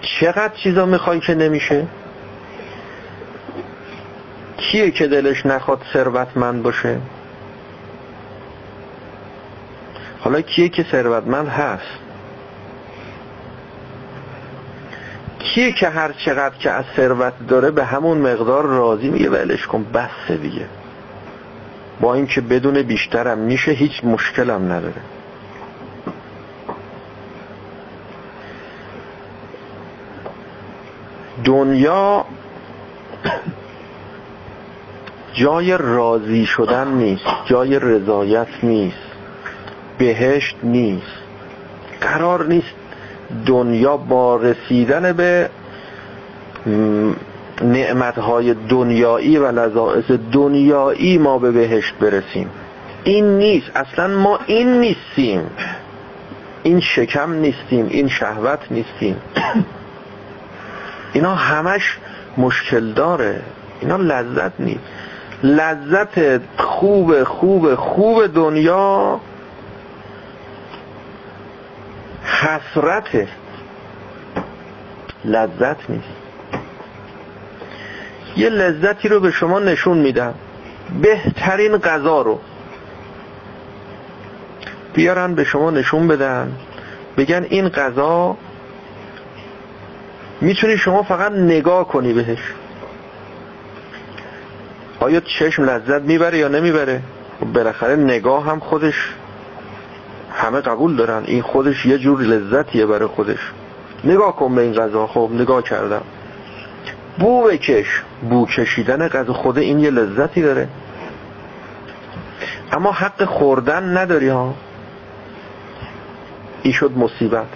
چقدر 0.00 0.54
چیزا 0.54 0.86
می‌خوای 0.86 1.20
که 1.20 1.34
نمیشه؟ 1.34 1.86
کیه 4.56 4.90
که 4.90 5.06
دلش 5.06 5.46
نخواد 5.46 5.82
ثروتمند 5.92 6.62
باشه؟ 6.62 6.98
حالا 10.20 10.40
کیه 10.40 10.68
که 10.68 10.82
ثروتمند 10.92 11.48
هست؟ 11.48 12.00
کیه 15.38 15.72
که 15.72 15.88
هر 15.88 16.12
چقدر 16.12 16.54
که 16.58 16.70
از 16.70 16.84
ثروت 16.96 17.32
داره 17.48 17.70
به 17.70 17.84
همون 17.84 18.18
مقدار 18.18 18.66
راضی 18.66 19.08
میگه 19.08 19.30
ولش 19.30 19.66
کن 19.66 19.86
بسه 19.94 20.36
دیگه. 20.36 20.66
با 22.00 22.14
اینکه 22.14 22.40
بدون 22.40 22.82
بیشترم 22.82 23.38
میشه 23.38 23.70
هیچ 23.70 24.04
مشکلم 24.04 24.72
نداره. 24.72 25.00
دنیا 31.44 32.24
جای 35.32 35.76
راضی 35.76 36.46
شدن 36.46 36.88
نیست 36.88 37.24
جای 37.44 37.78
رضایت 37.78 38.48
نیست 38.62 38.96
بهشت 39.98 40.56
نیست. 40.62 41.20
قرار 42.00 42.46
نیست 42.46 42.74
دنیا 43.46 43.96
با 43.96 44.36
رسیدن 44.36 45.12
به 45.12 45.50
نعمتهای 47.62 48.54
دنیایی 48.54 49.38
و 49.38 49.50
لذائز 49.50 50.04
دنیایی 50.32 51.18
ما 51.18 51.38
به 51.38 51.50
بهشت 51.50 51.94
برسیم. 51.94 52.50
این 53.04 53.38
نیست 53.38 53.70
اصلا 53.74 54.08
ما 54.08 54.38
این 54.46 54.80
نیستیم. 54.80 55.50
این 56.62 56.80
شکم 56.80 57.32
نیستیم 57.32 57.86
این 57.90 58.08
شهوت 58.08 58.58
نیستیم. 58.70 59.16
اینا 61.12 61.34
همش 61.34 61.98
مشکل 62.36 62.92
داره. 62.92 63.42
اینا 63.80 63.96
لذت 63.96 64.52
نیست. 64.58 64.80
لذت 65.42 66.40
خوب 66.56 67.24
خوب 67.24 67.74
خوب 67.74 68.26
دنیا 68.26 69.20
حسرته 72.24 73.28
لذت 75.24 75.90
نیست. 75.90 76.04
یه 78.36 78.48
لذتی 78.48 79.08
رو 79.08 79.20
به 79.20 79.30
شما 79.30 79.58
نشون 79.58 79.98
میدم. 79.98 80.34
بهترین 81.02 81.76
غذا 81.76 82.22
رو. 82.22 82.40
بیارن 84.94 85.34
به 85.34 85.44
شما 85.44 85.70
نشون 85.70 86.08
بدن. 86.08 86.52
بگن 87.16 87.46
این 87.50 87.68
غذا 87.68 88.36
می‌تونی 90.40 90.78
شما 90.78 91.02
فقط 91.02 91.32
نگاه 91.32 91.88
کنی 91.88 92.12
بهش. 92.12 92.38
آیا 95.00 95.20
چشم 95.20 95.64
لذت 95.64 96.02
می‌بره 96.02 96.38
یا 96.38 96.48
نمی‌بره؟ 96.48 97.02
خب 97.40 97.46
بالاخره 97.46 97.96
نگاه 97.96 98.44
هم 98.44 98.60
خودش 98.60 99.14
همه 100.32 100.60
قبول 100.60 100.96
دارن. 100.96 101.24
این 101.26 101.42
خودش 101.42 101.86
یه 101.86 101.98
جور 101.98 102.20
لذتیه 102.20 102.86
برای 102.86 103.08
خودش. 103.08 103.38
نگاه 104.04 104.36
کن 104.36 104.54
به 104.54 104.62
این 104.62 104.72
غذا. 104.72 105.06
خب 105.06 105.30
نگاه 105.32 105.62
کردم. 105.62 106.02
بو 107.18 107.42
بکش 107.42 108.02
بو 108.30 108.46
کشیدن 108.46 109.08
غذا 109.08 109.32
خود 109.32 109.58
این 109.58 109.78
یه 109.78 109.90
لذتی 109.90 110.42
داره. 110.42 110.68
اما 112.72 112.92
حق 112.92 113.24
خوردن 113.24 113.98
نداری 113.98 114.28
ها؟ 114.28 114.54
این 116.62 116.72
شد 116.72 116.92
مصیبت. 116.96 117.46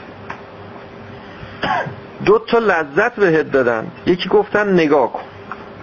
دو 2.24 2.38
تا 2.38 2.58
لذت 2.58 3.14
بهت 3.14 3.50
دادن. 3.52 3.86
یکی 4.06 4.28
گفتن 4.28 4.72
نگاه 4.72 5.12
کن. 5.12 5.24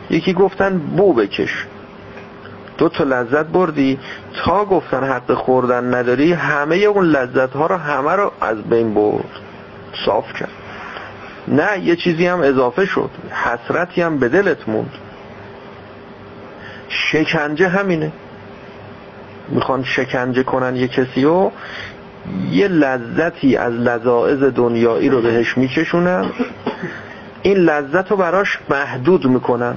یکی 0.10 0.34
گفتن 0.34 0.78
بو 0.78 1.14
بکش. 1.14 1.66
دو 2.78 2.90
تا 2.90 3.04
لذت 3.04 3.46
بردی. 3.46 4.00
تا 4.46 4.66
گفتن 4.66 5.04
حق 5.04 5.34
خوردن 5.34 5.96
نداری 5.96 6.34
همه 6.34 6.76
اون 6.76 7.06
لذت 7.06 7.54
ها 7.54 7.66
رو 7.68 7.76
همه 7.76 8.12
رو 8.12 8.32
از 8.42 8.64
بین 8.64 8.94
برد. 8.94 9.30
صاف 10.06 10.34
کرد. 10.34 10.50
نه 11.48 11.80
یه 11.80 11.96
چیزی 11.96 12.28
هم 12.28 12.42
اضافه 12.42 12.86
شد. 12.86 13.10
حسرتی 13.32 14.02
هم 14.02 14.18
به 14.18 14.30
دلت 14.30 14.70
موند. 14.70 14.94
شکنجه 16.90 17.68
همینه. 17.68 18.12
می‌خوان 19.50 19.84
شکنجه 19.84 20.44
کنن 20.44 20.76
یه 20.76 20.88
کسی 20.88 21.24
رو. 21.24 21.52
یه 22.52 22.68
لذتی 22.68 23.58
از 23.58 23.74
لذائز 23.74 24.44
دنیایی 24.44 25.10
رو 25.10 25.22
بهش 25.22 25.58
میچشونن 25.58 26.26
این 27.42 27.58
لذت 27.58 28.12
رو 28.12 28.18
براش 28.18 28.60
محدود 28.70 29.26
می‌کنن 29.26 29.76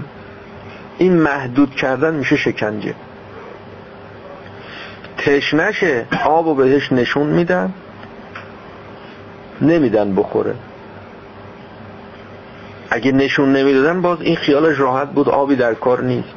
این 0.98 1.12
محدود 1.12 1.74
کردن 1.74 2.14
میشه 2.14 2.36
شکنجه. 2.36 2.94
تشنشه 5.18 6.06
آب 6.24 6.46
و 6.46 6.54
بهش 6.54 6.92
نشون 6.92 7.26
میدن 7.26 7.72
نمیدن 9.60 10.14
بخوره. 10.14 10.54
اگه 12.90 13.12
نشون 13.12 13.52
نمی‌دادن 13.52 14.02
باز 14.02 14.20
این 14.20 14.36
خیالش 14.36 14.80
راحت 14.80 15.10
بود 15.10 15.28
آبی 15.28 15.56
در 15.56 15.74
کار 15.74 16.02
نیست. 16.02 16.34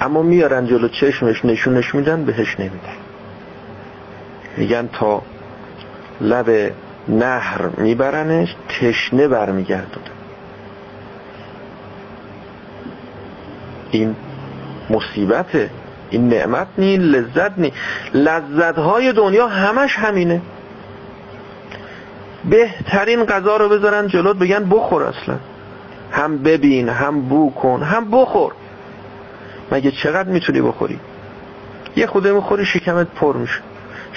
اما 0.00 0.22
میارن 0.22 0.66
جلو 0.66 0.88
چشمش 0.88 1.44
نشونش 1.44 1.94
میدن 1.94 2.24
بهش 2.24 2.60
نمیدن. 2.60 3.07
میگن 4.58 4.88
تا 4.92 5.22
لب 6.20 6.72
نهر 7.08 7.66
میبرنش 7.76 8.56
تشنه 8.68 9.28
برمیگردونه. 9.28 10.06
این 13.90 14.16
مصیبته 14.90 15.70
این 16.10 16.28
نعمت 16.28 16.66
نی 16.78 16.96
لذت 16.96 17.58
نی. 17.58 17.72
لذت 18.14 18.78
های 18.78 19.12
دنیا 19.12 19.46
همش 19.48 19.96
همینه. 19.96 20.40
بهترین 22.44 23.24
غذا 23.24 23.56
رو 23.56 23.68
بذارن 23.68 24.08
جلوت 24.08 24.36
بگن 24.36 24.68
بخور 24.68 25.02
اصلا. 25.02 25.36
هم 26.12 26.38
ببین 26.38 26.88
هم 26.88 27.20
بو 27.20 27.50
کن 27.50 27.82
هم 27.82 28.10
بخور. 28.10 28.52
مگه 29.72 29.90
چقدر 29.90 30.28
می‌تونی 30.28 30.60
بخوری؟ 30.60 31.00
یه 31.96 32.06
خوده 32.06 32.32
می‌خوری 32.32 32.64
شکمت 32.64 33.06
پر 33.06 33.36
میشه. 33.36 33.60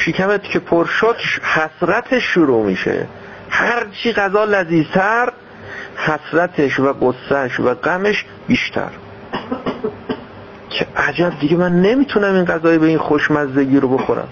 شکمت 0.06 0.44
که 0.44 0.60
پر 0.60 0.86
شد 0.86 1.16
حسرتش 1.44 2.24
شروع 2.24 2.66
میشه. 2.66 3.08
هرچی 3.50 4.14
غذا 4.14 4.44
لذیذتر 4.44 5.34
حسرتش 5.96 6.80
و 6.80 6.94
قصهش 6.94 7.60
و 7.60 7.74
غمش 7.74 8.26
بیشتر. 8.48 8.90
که 10.70 10.88
عجب 10.98 11.40
دیگه 11.40 11.58
من 11.58 11.82
نمی‌تونم 11.82 12.34
این 12.36 12.46
غذای 12.46 12.78
به 12.78 12.88
این 12.88 12.98
خوشمزدگی 12.98 13.80
رو 13.80 13.98
بخورم. 13.98 14.28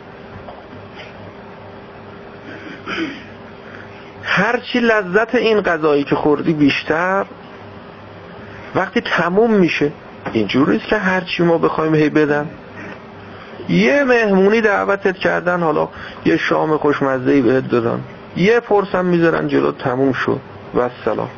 هرچی 4.23 4.79
لذت 4.79 5.35
این 5.35 5.61
غذایی 5.61 6.03
که 6.03 6.15
خوردی 6.15 6.53
بیشتر 6.53 7.25
وقتی 8.75 9.01
تموم 9.01 9.53
میشه 9.53 9.91
اینجوریست 10.33 10.85
که 10.85 10.97
هرچی 10.97 11.43
ما 11.43 11.57
بخوایم 11.57 11.95
هی 11.95 12.09
بدن. 12.09 12.49
یه 13.69 14.03
مهمونی 14.03 14.61
دعوتت 14.61 15.17
کردن 15.17 15.59
حالا 15.59 15.89
یه 16.25 16.37
شام 16.37 16.77
خوشمزه 16.77 17.41
بهت 17.41 17.69
دادن. 17.69 17.99
یه 18.37 18.59
پرسم 18.59 19.05
می‌ذارن 19.05 19.47
جلو 19.47 19.71
تموم 19.71 20.13
شد 20.13 20.39
و 20.75 20.89
سلام 21.05 21.29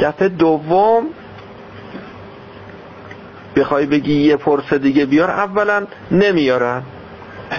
دفعه 0.00 0.28
دوم 0.28 1.06
بخوای 3.56 3.86
بگی 3.86 4.14
یه 4.14 4.36
پرس 4.36 4.72
دیگه 4.72 5.06
بیار 5.06 5.30
اولا 5.30 5.86
نمیارن. 6.10 6.82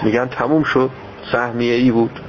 میگن 0.04 0.26
تموم 0.26 0.64
شد 0.64 0.90
سهمیه 1.32 1.76
ای 1.76 1.92
بود. 1.92 2.20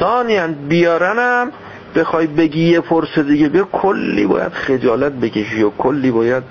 ثانیا 0.00 0.46
بیارنم 0.46 1.52
بخوای 1.94 2.26
بگی 2.26 2.64
یه 2.64 2.80
پرس 2.80 3.18
دیگه 3.18 3.48
بیار. 3.48 3.68
کلی 3.72 4.26
باید 4.26 4.52
خجالت 4.52 5.12
بکشی 5.12 5.62
و 5.62 5.70
کلی 5.70 6.10
باید 6.10 6.42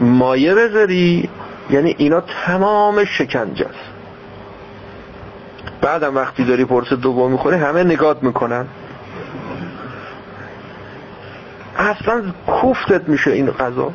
مایه 0.00 0.54
بذاری. 0.54 1.28
یعنی 1.72 1.94
اینا 1.98 2.20
تمام 2.20 3.04
شکنجه 3.04 3.66
است. 3.66 3.92
بعدم 5.80 6.16
وقتی 6.16 6.44
داری 6.44 6.64
پرس 6.64 6.92
دوم 6.92 7.32
می‌خوری 7.32 7.56
همه 7.56 7.84
نگات 7.84 8.22
می‌کنن. 8.22 8.66
اصلا 11.76 12.22
کوفتت 12.46 13.08
میشه 13.08 13.30
این 13.30 13.50
غذا. 13.50 13.92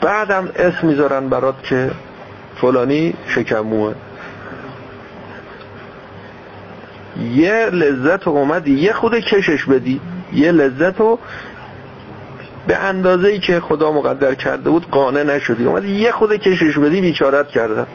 بعدم 0.00 0.48
اسم 0.56 0.86
می‌ذارن 0.86 1.28
برات 1.28 1.62
که 1.62 1.90
فلانی 2.60 3.14
شکموه. 3.26 3.94
یه 7.34 7.66
لذت 7.66 8.28
اومدی 8.28 8.74
یه 8.74 8.92
خود 8.92 9.14
کشش 9.14 9.64
بدی 9.64 10.00
یه 10.32 10.52
لذت 10.52 11.00
رو 11.00 11.18
به 12.68 12.76
اندازه 12.76 13.28
ای 13.28 13.38
که 13.38 13.60
خدا 13.60 13.92
مقدر 13.92 14.34
کرده 14.34 14.70
بود 14.70 14.90
قانع 14.90 15.22
نشدی. 15.22 15.64
اومدی 15.64 15.88
یه 15.88 16.12
خود 16.12 16.32
کشش 16.32 16.78
بدی 16.78 17.00
بیچارت 17.00 17.48
کردن. 17.48 17.86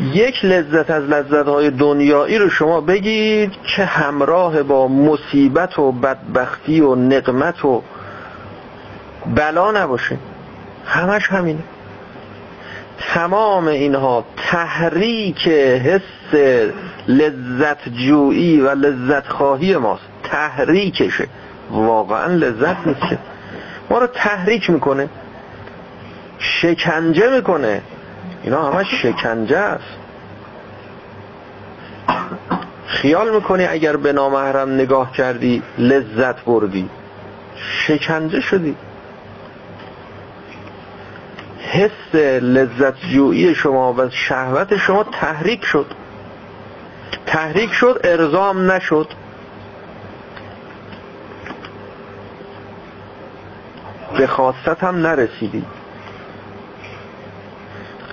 یک 0.00 0.44
لذت 0.44 0.90
از 0.90 1.04
لذت 1.04 1.48
های 1.48 1.70
دنیایی 1.70 2.38
رو 2.38 2.50
شما 2.50 2.80
بگید 2.80 3.52
که 3.76 3.84
همراه 3.84 4.62
با 4.62 4.88
مصیبت 4.88 5.78
و 5.78 5.92
بدبختی 5.92 6.80
و 6.80 6.94
نقمت 6.94 7.64
و 7.64 7.82
بلا 9.34 9.70
نباشه. 9.70 10.18
همش 10.86 11.28
همینه. 11.28 11.62
تمام 13.14 13.68
اینها 13.68 14.24
تحریک 14.36 15.48
حس 15.48 16.34
لذت 17.08 17.88
جویی 17.88 18.60
و 18.60 18.74
لذت 18.74 19.28
خواهی 19.28 19.76
ماست. 19.76 20.15
تحریکشه. 20.30 21.26
واقعا 21.70 22.26
لذت 22.26 22.86
نیست. 22.86 23.18
ما 23.90 23.98
رو 23.98 24.06
تحریک 24.06 24.70
می‌کنه. 24.70 25.08
شکنجه 26.38 27.36
می‌کنه. 27.36 27.82
اینا 28.42 28.72
همش 28.72 29.02
شکنجه 29.02 29.58
است. 29.58 29.84
خیال 32.86 33.34
می‌کنی 33.34 33.64
اگر 33.64 33.96
به 33.96 34.12
نامحرم 34.12 34.74
نگاه 34.74 35.12
کردی 35.12 35.62
لذت 35.78 36.44
بردی. 36.44 36.88
شکنجه 37.56 38.40
شدی. 38.40 38.76
حس 41.60 42.14
لذت 42.40 43.00
جویی 43.00 43.54
شما 43.54 43.92
و 43.92 44.10
شهوت 44.10 44.76
شما 44.76 45.04
تحریک 45.04 45.64
شد. 45.64 45.86
تحریک 47.26 47.72
شد 47.72 48.00
ارزام 48.04 48.70
نشد. 48.70 49.08
به 54.18 54.26
خواست 54.26 54.68
هم 54.80 54.96
نرسیدی. 54.96 55.64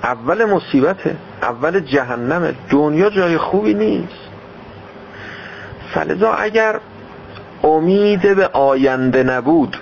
اول 0.04 0.46
مصیبته 0.46 1.16
اول 1.42 1.80
جهنمه. 1.80 2.54
دنیا 2.70 3.10
جای 3.10 3.38
خوبی 3.38 3.74
نیست. 3.74 4.14
فلذا 5.94 6.34
اگر 6.34 6.80
امید 7.64 8.36
به 8.36 8.48
آینده 8.48 9.24
نبود 9.24 9.78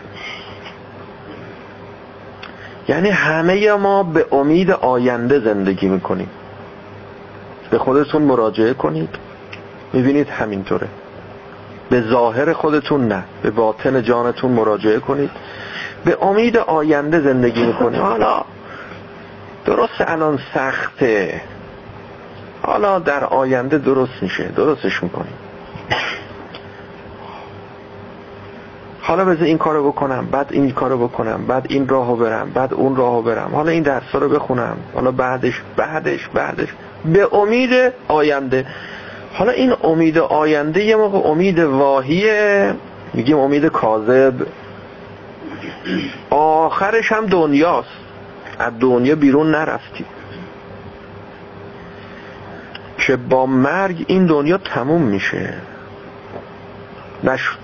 یعنی 2.88 3.10
همه 3.10 3.74
ما 3.74 4.04
به 4.04 4.26
امید 4.32 4.72
آینده 4.72 5.40
زندگی 5.40 5.88
می‌کنیم. 5.88 6.30
به 7.72 7.78
خودتون 7.78 8.22
مراجعه 8.22 8.74
کنید. 8.74 9.16
می‌بینید 9.94 10.30
همینطوره. 10.30 10.88
به 11.90 12.02
ظاهر 12.02 12.54
خودتون 12.54 13.08
نه 13.08 13.24
به 13.44 13.52
باطن 13.52 14.04
جانتون 14.04 14.52
مراجعه 14.52 15.00
کنید. 15.00 15.30
به 16.06 16.18
امید 16.22 16.58
آینده 16.58 17.22
زندگی 17.22 17.66
می‌کنید 17.66 18.00
حالا 18.02 18.44
درست 19.66 20.02
الان 20.02 20.40
سخته. 20.54 21.42
حالا 22.62 23.00
در 23.00 23.24
آینده 23.24 23.78
درست 23.78 24.14
میشه. 24.22 24.48
درستش 24.56 25.04
می‌کنیم 25.04 25.34
حالا 29.02 29.26
بذار 29.26 29.44
این 29.44 29.58
کارو 29.58 29.92
بکنم 29.92 30.28
بعد 30.32 30.48
این 30.50 30.72
کارو 30.72 31.08
بکنم 31.08 31.46
بعد 31.48 31.66
این 31.70 31.88
راهو 31.88 32.16
برم 32.16 32.52
بعد 32.54 32.74
اون 32.74 32.96
راهو 32.96 33.22
برم. 33.22 33.52
حالا 33.54 33.72
این 33.72 33.84
درس 33.84 34.04
رو 34.14 34.30
بخونم. 34.30 34.78
حالا 34.94 35.12
بعدش 35.12 35.62
بعدش 35.76 36.28
بعدش. 36.34 36.68
به 37.06 37.36
امید 37.36 37.94
آینده. 38.08 38.66
حالا 39.34 39.52
این 39.52 39.74
امید 39.84 40.18
آینده 40.18 40.84
یه 40.84 40.96
موقع 40.96 41.30
امید 41.30 41.60
واهیه. 41.60 42.74
میگیم 43.14 43.38
امید 43.38 43.66
کاذب. 43.66 44.34
آخرش 46.30 47.12
هم 47.12 47.26
دنیاست. 47.26 47.90
از 48.60 48.74
دنیا 48.80 49.16
بیرون 49.16 49.52
نرفتی. 49.52 50.06
که 52.98 53.16
با 53.16 53.46
مرگ 53.46 54.06
این 54.08 54.26
دنیا 54.26 54.58
تموم 54.58 55.02
میشه. 55.02 55.54
نشد. 57.24 57.60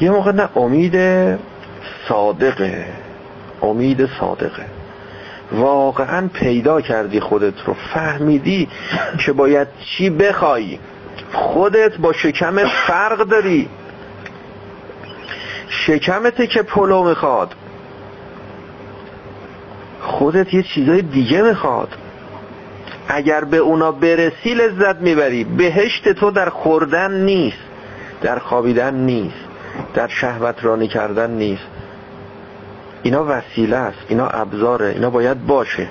یه 0.00 0.10
موقع 0.10 0.32
نه 0.32 0.48
امید 0.56 0.96
صادقه. 2.08 2.86
امید 3.62 4.08
صادقه. 4.20 4.64
واقعا 5.52 6.28
پیدا 6.34 6.80
کردی 6.80 7.20
خودت 7.20 7.54
رو. 7.66 7.74
فهمیدی 7.94 8.68
که 9.18 9.32
باید 9.32 9.68
چی 9.80 10.10
بخوای. 10.10 10.78
خودت 11.32 11.96
با 11.96 12.12
شکم 12.12 12.64
فرق 12.68 13.18
داری. 13.18 13.68
شکمته 15.86 16.46
که 16.46 16.62
پلو 16.62 17.08
می‌خواد. 17.08 17.54
خودت 20.00 20.54
یه 20.54 20.62
چیزای 20.62 21.02
دیگه 21.02 21.42
می‌خواد. 21.42 21.88
اگر 23.08 23.44
به 23.44 23.56
اونا 23.56 23.92
برسی 23.92 24.54
لذت 24.54 24.96
می‌بری. 24.96 25.44
بهشت 25.44 26.08
تو 26.08 26.30
در 26.30 26.48
خوردن 26.48 27.24
نیست. 27.24 27.58
در 28.22 28.38
خوابیدن 28.38 28.94
نیست. 28.94 29.36
در 29.94 30.08
شهوت 30.08 30.64
رانی 30.64 30.88
کردن 30.88 31.30
نیست. 31.30 31.66
اینا 33.02 33.24
وسیله 33.28 33.76
است. 33.76 33.98
اینا 34.08 34.26
ابزاره. 34.26 34.86
اینا 34.86 35.10
باید 35.10 35.46
باشه. 35.46 35.88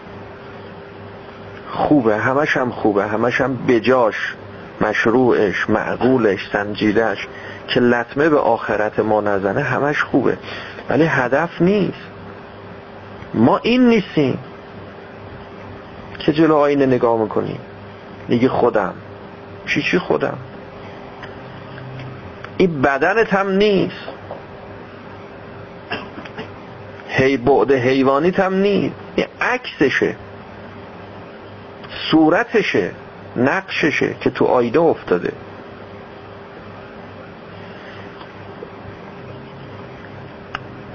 خوبه. 1.72 2.18
همش 2.18 2.58
هم 2.58 2.72
خوبه. 2.72 3.08
همش 3.08 3.42
هم 3.42 3.58
بجاش. 3.68 4.36
مشروعش 4.82 5.70
معقولش 5.70 6.50
سنجیدش 6.52 7.28
که 7.68 7.80
لطمه 7.80 8.30
به 8.30 8.40
آخرت 8.40 9.00
ما 9.00 9.22
نزنه 9.22 9.62
همش 9.62 10.04
خوبه. 10.04 10.38
ولی 10.90 11.04
هدف 11.04 11.62
نیست. 11.62 12.08
ما 13.34 13.58
این 13.58 13.90
نیستیم 13.90 14.40
که 16.20 16.34
جلو 16.34 16.56
آینه 16.56 16.86
نگاه 16.86 17.22
می‌کنیم. 17.22 17.60
میگه 18.28 18.50
خودم. 18.50 18.94
چی 19.68 19.82
چی 19.82 20.00
خودم؟ 20.00 20.38
این 22.58 22.82
بدنت 22.82 23.34
هم 23.34 23.50
نیست. 23.50 24.08
هی 27.10 27.38
بعد 27.38 27.72
حیوانیت 27.72 28.40
هم 28.40 28.54
نیست. 28.54 28.96
این 29.16 29.28
عکسشه. 29.42 30.16
صورتشه. 32.12 32.92
نقششه 33.38 34.16
که 34.22 34.30
تو 34.30 34.46
آیده 34.46 34.80
افتاده. 34.80 35.32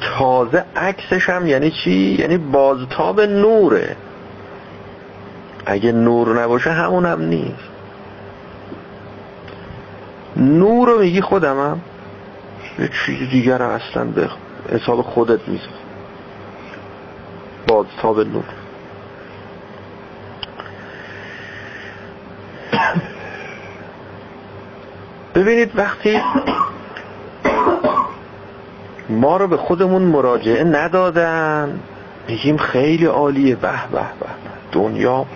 تازه 0.00 0.64
عکسش 0.76 1.30
هم 1.30 1.46
یعنی 1.46 1.70
چی؟ 1.70 2.16
یعنی 2.20 2.38
بازتاب 2.38 3.20
نوره. 3.20 3.96
اگه 5.66 5.92
نور 5.92 6.42
نباشه 6.42 6.70
همون 6.70 7.06
هم 7.06 7.22
نیست. 7.22 7.70
نور 10.36 10.88
رو 10.88 11.00
میگی 11.00 11.20
خودمم 11.20 11.80
یه 12.78 12.90
چیز 13.06 13.30
دیگر 13.30 13.62
اصلا 13.62 14.04
به 14.04 14.30
حساب 14.72 15.02
خودت 15.02 15.48
میزن 15.48 15.64
بازتاب 17.68 18.20
نور. 18.20 18.59
ببینید 25.40 25.70
وقتی 25.74 26.20
ما 29.08 29.36
رو 29.36 29.48
به 29.48 29.56
خودمون 29.56 30.02
مراجعه 30.02 30.64
ندادن 30.64 31.80
میگیم 32.28 32.56
خیلی 32.56 33.06
عالیه 33.06 33.54
به 33.54 33.70
به 33.92 33.98
به 33.98 34.26
دنیا 34.72 35.26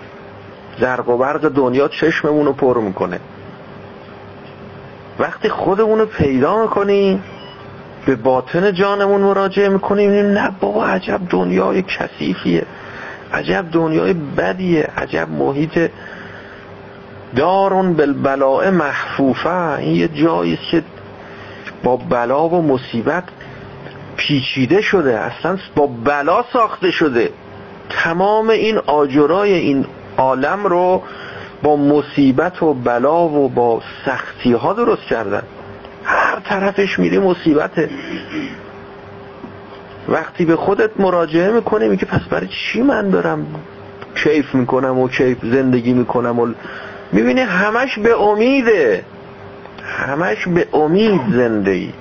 زرق 0.79 1.09
و 1.09 1.17
برق 1.17 1.49
دنیا 1.49 1.87
چشممون 1.87 2.45
رو 2.45 2.53
پر 2.53 2.77
می‌کنه. 2.77 3.19
وقتی 5.19 5.49
خودمون 5.49 5.99
رو 5.99 6.05
پیدا 6.05 6.61
می‌کنیم 6.61 7.23
به 8.05 8.15
باطن 8.15 8.73
جانمون 8.73 9.21
مراجعه 9.21 9.69
می‌کنیم 9.69 10.11
نه 10.11 10.51
بابا 10.59 10.85
عجب 10.85 11.19
دنیای 11.29 11.81
کثیفیه 11.81 12.65
عجب 13.33 13.65
دنیای 13.71 14.13
بدیه 14.13 14.89
عجب 14.97 15.29
محیط 15.29 15.91
دارون 17.35 17.93
بالبلاء 17.93 18.71
محفوفه. 18.71 19.77
این 19.77 19.95
یه 19.95 20.07
جایی 20.07 20.59
که 20.71 20.83
با 21.83 21.97
بلا 21.97 22.49
و 22.49 22.61
مصیبت 22.61 23.23
پیچیده 24.17 24.81
شده. 24.81 25.19
اصلا 25.19 25.57
با 25.75 25.87
بلا 25.87 26.45
ساخته 26.53 26.91
شده. 26.91 27.29
تمام 27.89 28.49
این 28.49 28.77
آجرای 28.77 29.53
این 29.53 29.85
عالم 30.17 30.63
رو 30.63 31.01
با 31.63 31.75
مصیبت 31.75 32.63
و 32.63 32.73
بلا 32.73 33.27
و 33.27 33.49
با 33.49 33.81
سختی 34.05 34.53
ها 34.53 34.73
درست 34.73 35.01
کردن. 35.01 35.43
هر 36.03 36.39
طرفش 36.39 36.99
میری 36.99 37.19
مصیبته. 37.19 37.89
وقتی 40.09 40.45
به 40.45 40.55
خودت 40.55 40.99
مراجعه 40.99 41.51
می‌کنی 41.51 41.87
میگه 41.87 42.05
پس 42.05 42.21
برای 42.21 42.47
چی 42.47 42.81
من 42.81 43.09
دارم 43.09 43.45
کیف 44.23 44.55
می‌کنم 44.55 44.99
و 44.99 45.07
کیف 45.07 45.37
زندگی 45.43 45.93
می‌کنم 45.93 46.39
و 46.39 46.53
می‌بینی 47.11 47.41
همش 47.41 47.99
به 47.99 48.21
امیده. 48.21 49.05
همش 49.83 50.47
به 50.47 50.67
امید 50.73 51.21
زندگی 51.31 51.93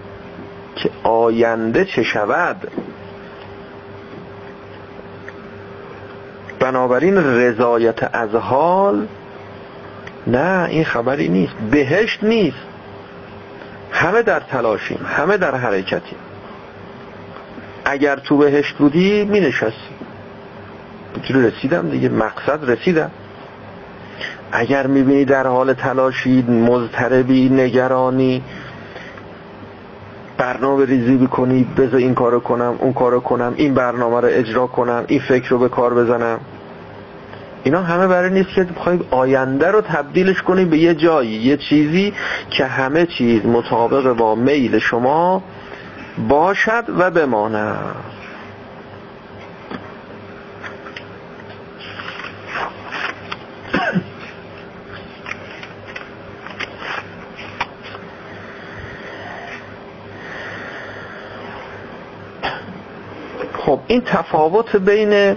که 0.77 0.91
آینده 1.03 1.85
چه 1.85 2.03
شود. 2.03 2.71
بنابراین 6.59 7.17
رضایت 7.17 8.15
از 8.15 8.35
حال 8.35 9.07
نه 10.27 10.67
این 10.71 10.85
خبری 10.85 11.29
نیست. 11.29 11.55
بهشت 11.71 12.25
نیست. 12.25 12.57
همه 13.93 14.23
در 14.23 14.41
تلاشیم 14.41 15.07
همه 15.07 15.37
در 15.37 15.55
حرکتیم. 15.55 16.19
اگر 17.85 18.17
تو 18.17 18.37
بهشت 18.37 18.75
بودی 18.77 19.25
می 19.25 19.41
نشستی 19.41 19.95
رسیدم 21.31 21.91
دیگه 21.91 22.09
مقصد 22.09 22.71
رسیدم. 22.71 23.11
اگر 24.53 24.87
می‌بینی 24.87 25.25
در 25.25 25.47
حال 25.47 25.73
تلاشی 25.73 26.43
مضطربی 26.43 27.49
نگرانی 27.49 28.43
برنامه 30.39 30.85
ریزی 30.85 31.17
بکنی 31.17 31.67
بذار 31.77 31.97
این 31.97 32.15
کارو 32.15 32.41
کنم 32.41 32.77
اون 32.79 32.93
کارو 32.93 33.21
کنم 33.21 33.55
این 33.57 33.75
برنامه 33.75 34.21
رو 34.21 34.29
اجرا 34.31 34.67
کنم 34.67 35.05
این 35.07 35.21
فکر 35.21 35.49
رو 35.49 35.59
به 35.59 35.69
کار 35.69 35.95
بزنم. 35.95 36.41
اینا 37.65 37.83
همه 37.83 38.07
برای 38.07 38.31
نیست 38.31 38.49
که 38.55 38.65
بخوای 38.65 38.99
آینده 39.11 39.71
رو 39.71 39.81
تبدیلش 39.81 40.43
کنی 40.43 40.65
به 40.65 40.79
یه 40.79 40.95
جایی 40.95 41.31
یه 41.31 41.57
چیزی 41.57 42.13
که 42.51 42.65
همه 42.65 43.07
چیز 43.07 43.47
مطابق 43.47 44.13
با 44.13 44.35
میل 44.35 44.79
شما 44.79 45.43
باشد 46.29 46.85
و 46.99 47.11
بماند. 47.11 47.95
خب 63.75 63.81
این 63.87 64.01
تفاوت 64.01 64.77
بین 64.77 65.37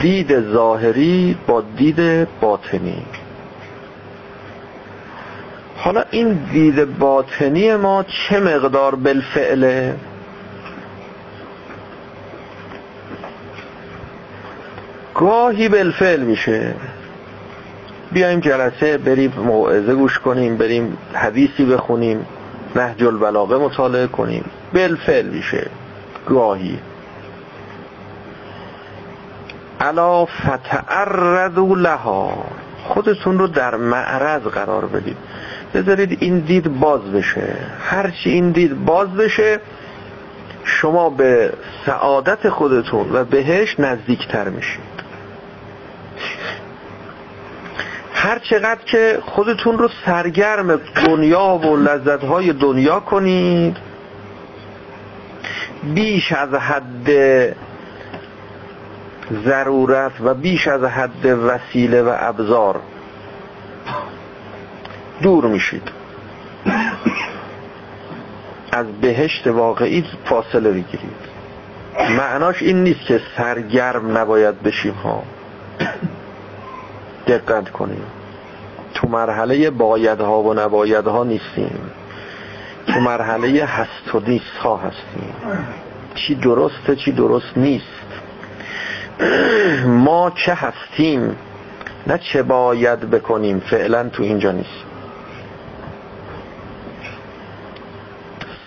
دید 0.00 0.40
ظاهری 0.40 1.36
با 1.46 1.62
دید 1.76 2.28
باطنی. 2.40 3.02
حالا 5.76 6.04
این 6.10 6.32
دید 6.52 6.98
باطنی 6.98 7.76
ما 7.76 8.02
چه 8.02 8.40
مقدار 8.40 8.94
بالفعله؟ 8.94 9.94
گاهی 15.14 15.68
بالفعل 15.68 16.20
میشه. 16.20 16.74
بیایم 18.12 18.40
جلسه 18.40 18.98
بریم 18.98 19.32
موعظه 19.36 19.94
گوش 19.94 20.18
کنیم 20.18 20.56
بریم 20.56 20.98
حدیثی 21.14 21.64
بخونیم 21.64 22.26
نهج 22.76 23.04
البلاغه 23.04 23.56
مطالعه 23.56 24.06
کنیم. 24.06 24.44
بالفعل 24.72 25.26
میشه 25.26 25.70
گاهی. 26.26 26.78
الا 29.84 30.24
فتعرضوا 30.24 31.74
لها. 31.76 32.44
خودتون 32.84 33.38
رو 33.38 33.46
در 33.46 33.74
معرض 33.74 34.42
قرار 34.42 34.86
بدید. 34.86 35.16
بذارید 35.74 36.18
این 36.20 36.38
دید 36.38 36.80
باز 36.80 37.12
بشه. 37.12 37.56
هرچی 37.80 38.30
این 38.30 38.50
دید 38.50 38.84
باز 38.84 39.14
بشه 39.14 39.60
شما 40.64 41.10
به 41.10 41.52
سعادت 41.86 42.48
خودتون 42.48 43.12
و 43.12 43.24
بهش 43.24 43.80
نزدیکتر 43.80 44.48
میشید. 44.48 44.94
هر 48.14 48.38
چقدر 48.38 48.84
که 48.84 49.18
خودتون 49.22 49.78
رو 49.78 49.88
سرگرم 50.06 50.80
دنیا 51.06 51.48
و 51.48 51.76
لذتهای 51.76 52.52
دنیا 52.52 53.00
کنید 53.00 53.76
بیش 55.94 56.32
از 56.32 56.54
حد 56.54 57.08
ضرورت 59.32 60.12
و 60.20 60.34
بیش 60.34 60.68
از 60.68 60.84
حد 60.84 61.26
وسیله 61.26 62.02
و 62.02 62.14
ابزار. 62.18 62.80
دور 65.22 65.46
میشید. 65.46 65.90
از 68.72 68.86
بهشت 69.00 69.46
واقعی 69.46 70.04
فاصله 70.24 70.70
بگیرید 70.70 71.34
معناش 72.18 72.62
این 72.62 72.82
نیست 72.82 73.00
که 73.00 73.20
سرگرم 73.36 74.18
نباید 74.18 74.62
بشیم 74.62 74.92
ها. 74.94 75.22
دقت 77.26 77.70
کنیم. 77.70 78.02
تو 78.94 79.08
مرحله 79.08 79.70
بایدها 79.70 80.42
و 80.42 80.54
نبایدها 80.54 81.24
نیستیم. 81.24 81.90
تو 82.86 83.00
مرحله 83.00 83.64
هست 83.64 84.14
و 84.14 84.20
نیست 84.20 84.56
ها 84.62 84.76
هستیم. 84.76 85.34
چی 86.14 86.34
درسته 86.34 86.96
چی 86.96 87.12
درست 87.12 87.56
نیست. 87.56 88.03
ما 89.86 90.30
چه 90.30 90.54
هستیم؟ 90.54 91.36
نه 92.06 92.18
چه 92.18 92.42
باید 92.42 93.00
بکنیم 93.00 93.60
فعلا 93.60 94.08
تو 94.08 94.22
اینجا 94.22 94.52
نیست. 94.52 94.84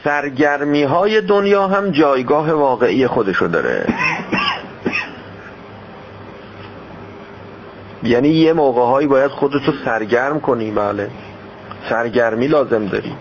سرگرمی 0.03 0.83
های 0.83 1.21
دنیا 1.21 1.67
هم 1.67 1.91
جایگاه 1.91 2.51
واقعی 2.51 3.07
خودشو 3.07 3.47
داره. 3.47 3.85
یعنی 8.03 8.29
یه 8.29 8.53
موقع 8.53 8.81
هایی 8.81 9.07
باید 9.07 9.31
خودتو 9.31 9.71
سرگرم 9.85 10.39
کنی 10.39 10.71
بله. 10.71 11.09
سرگرمی 11.89 12.47
لازم 12.47 12.85
داری. 12.85 13.15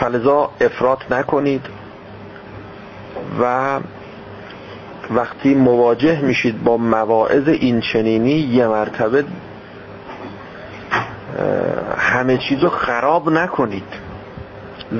فلذا 0.00 0.50
افراط 0.60 1.12
نکنید. 1.12 1.77
و 3.40 3.80
وقتی 5.10 5.54
مواجه 5.54 6.20
میشید 6.20 6.64
با 6.64 6.76
مواعظ 6.76 7.48
این 7.48 7.80
چنینی 7.80 8.30
یه 8.30 8.66
مرتبه 8.66 9.24
همه 11.98 12.38
چیزو 12.38 12.68
خراب 12.68 13.30
نکنید. 13.30 14.08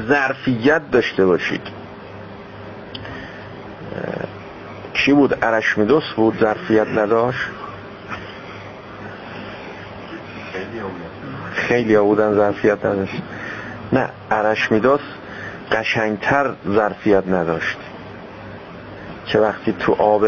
ظرفیت 0.09 0.91
داشته 0.91 1.27
باشید. 1.27 1.63
کی 4.95 5.13
بود؟ 5.13 5.39
ارشمیدس 5.43 6.13
بود 6.17 6.39
ظرفیت 6.41 6.89
نداشت؟ 6.89 7.49
خیلی 11.53 11.95
ها 11.95 12.05
بودن 12.05 12.35
ظرفیت 12.35 12.85
نداشت. 12.85 13.23
نه 13.93 14.09
ارشمیدس 14.31 15.01
قشنگتر 15.73 16.55
ظرفیت 16.69 17.29
نداشت. 17.29 17.79
که 19.29 19.39
وقتی 19.39 19.73
تو 19.73 19.93
آب 19.93 20.25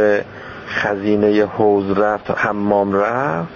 خزینه 0.67 1.47
حوز 1.47 1.99
رفت 1.99 2.31
حمام 2.31 2.93
رفت 2.93 3.53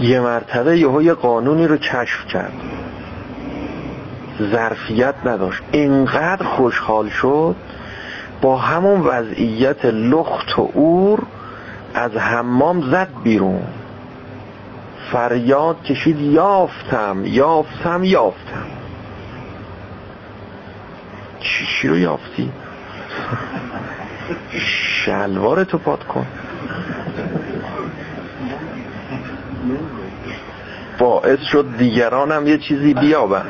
یه 0.00 0.20
مرتبه 0.20 0.78
یهو 0.78 1.02
یه 1.02 1.14
قانونی 1.14 1.66
رو 1.66 1.76
کشف 1.76 2.26
کرد. 2.26 2.52
ظرفیت 4.42 5.14
نداشت. 5.24 5.62
اینقدر 5.72 6.44
خوشحال 6.44 7.08
شد 7.08 7.56
با 8.42 8.56
همون 8.56 9.00
وضعیت 9.00 9.84
لخت 9.84 10.58
و 10.58 10.70
اور 10.74 11.22
از 11.94 12.16
حمام 12.16 12.90
زد 12.90 13.08
بیرون. 13.22 13.62
فریاد 15.12 15.82
کشید 15.82 16.20
یافتم 16.20 17.22
یافتم 17.24 18.04
یافتم. 18.04 18.66
چی 21.40 21.88
رو 21.88 21.98
یافتی؟ 21.98 22.52
شلوار 25.04 25.64
تو 25.64 25.78
پاد 25.78 26.04
کن. 26.04 26.26
باعث 30.98 31.40
شد 31.40 31.66
دیگرانم 31.78 32.46
یه 32.46 32.58
چیزی 32.58 32.94
بیابن. 32.94 33.42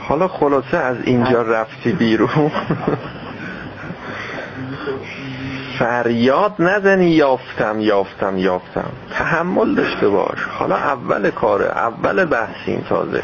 حالا 0.00 0.28
خلاصه 0.28 0.76
از 0.76 0.96
اینجا 1.04 1.42
رفتی 1.42 1.92
بیرون. 1.92 2.50
فریاد 5.78 6.54
نزنی 6.58 7.10
یافتم 7.10 7.80
یافتم 7.80 8.38
یافتم. 8.38 8.90
تحمل 9.10 9.74
داشته 9.74 10.08
باش. 10.08 10.38
حالا 10.58 10.76
اول 10.76 11.30
کاره 11.30 11.66
اول 11.66 12.24
بحثیم 12.24 12.86
تازه. 12.88 13.22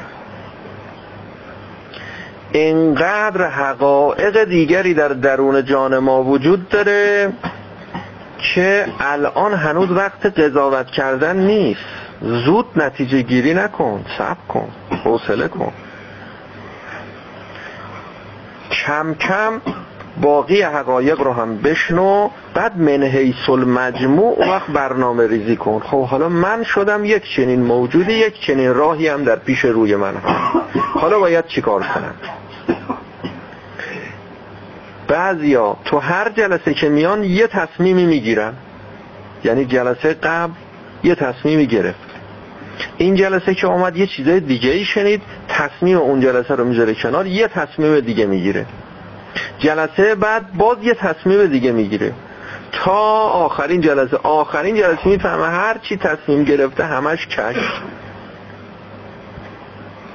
اینقدر 2.52 3.48
حقایق 3.48 4.44
دیگری 4.44 4.94
در 4.94 5.08
درون 5.08 5.64
جان 5.64 5.98
ما 5.98 6.22
وجود 6.22 6.68
داره 6.68 7.32
که 8.54 8.86
الان 9.00 9.54
هنوز 9.54 9.90
وقت 9.90 10.26
قضاوت 10.26 10.86
کردن 10.86 11.36
نیست. 11.36 11.84
زود 12.20 12.66
نتیجه 12.76 13.22
گیری 13.22 13.54
نکن 13.54 14.04
صبر 14.18 14.46
کن 14.48 14.68
حوصله 15.04 15.48
کن. 15.48 15.72
کم 18.70 19.14
کم 19.14 19.60
باقی 20.20 20.62
حقایق 20.62 21.20
رو 21.20 21.32
هم 21.32 21.56
بشنو 21.56 22.30
بعد 22.54 22.78
من 22.78 23.02
حیث 23.02 23.48
المجموع 23.48 24.48
وقت 24.48 24.70
برنامه 24.70 25.26
ریزی 25.26 25.56
کن. 25.56 25.78
خب 25.78 26.04
حالا 26.04 26.28
من 26.28 26.62
شدم 26.62 27.04
یک 27.04 27.22
چنین 27.36 27.62
موجودی 27.62 28.12
یک 28.12 28.40
چنین 28.40 28.74
راهی 28.74 29.08
هم 29.08 29.24
در 29.24 29.36
پیش 29.36 29.64
روی 29.64 29.96
من 29.96 30.16
هم. 30.16 30.62
حالا 30.94 31.18
باید 31.18 31.46
چیکار 31.46 31.80
کنم؟ 31.80 32.14
بعضیا 35.08 35.76
تو 35.84 35.98
هر 35.98 36.30
جلسه 36.30 36.74
که 36.74 36.88
میان 36.88 37.24
یه 37.24 37.46
تصمیمی 37.46 38.06
می‌گیرن. 38.06 38.52
یعنی 39.44 39.64
جلسه 39.64 40.14
قبل 40.14 40.52
یه 41.04 41.14
تصمیمی 41.14 41.66
گرفت. 41.66 41.98
این 42.98 43.14
جلسه 43.14 43.54
که 43.54 43.66
اومد 43.66 43.96
یه 43.96 44.06
چیزای 44.06 44.40
دیگه 44.40 44.70
ای 44.70 44.84
شنید 44.84 45.22
تصمیم 45.48 45.98
اون 45.98 46.20
جلسه 46.20 46.54
رو 46.54 46.64
می‌ذاره 46.64 46.94
کنار 46.94 47.26
یه 47.26 47.48
تصمیم 47.48 48.00
دیگه 48.00 48.26
می‌گیره. 48.26 48.66
جلسه 49.58 50.14
بعد 50.14 50.52
باز 50.52 50.78
یه 50.82 50.94
تصمیم 50.94 51.46
دیگه 51.46 51.72
می‌گیره. 51.72 52.12
تا 52.72 53.20
آخرین 53.20 53.80
جلسه. 53.80 54.16
آخرین 54.16 54.76
جلسه 54.76 55.08
می‌فهمه 55.08 55.46
هر 55.46 55.78
چی 55.78 55.96
تصمیم 55.96 56.44
گرفته 56.44 56.84
همش 56.84 57.26
کش 57.26 57.56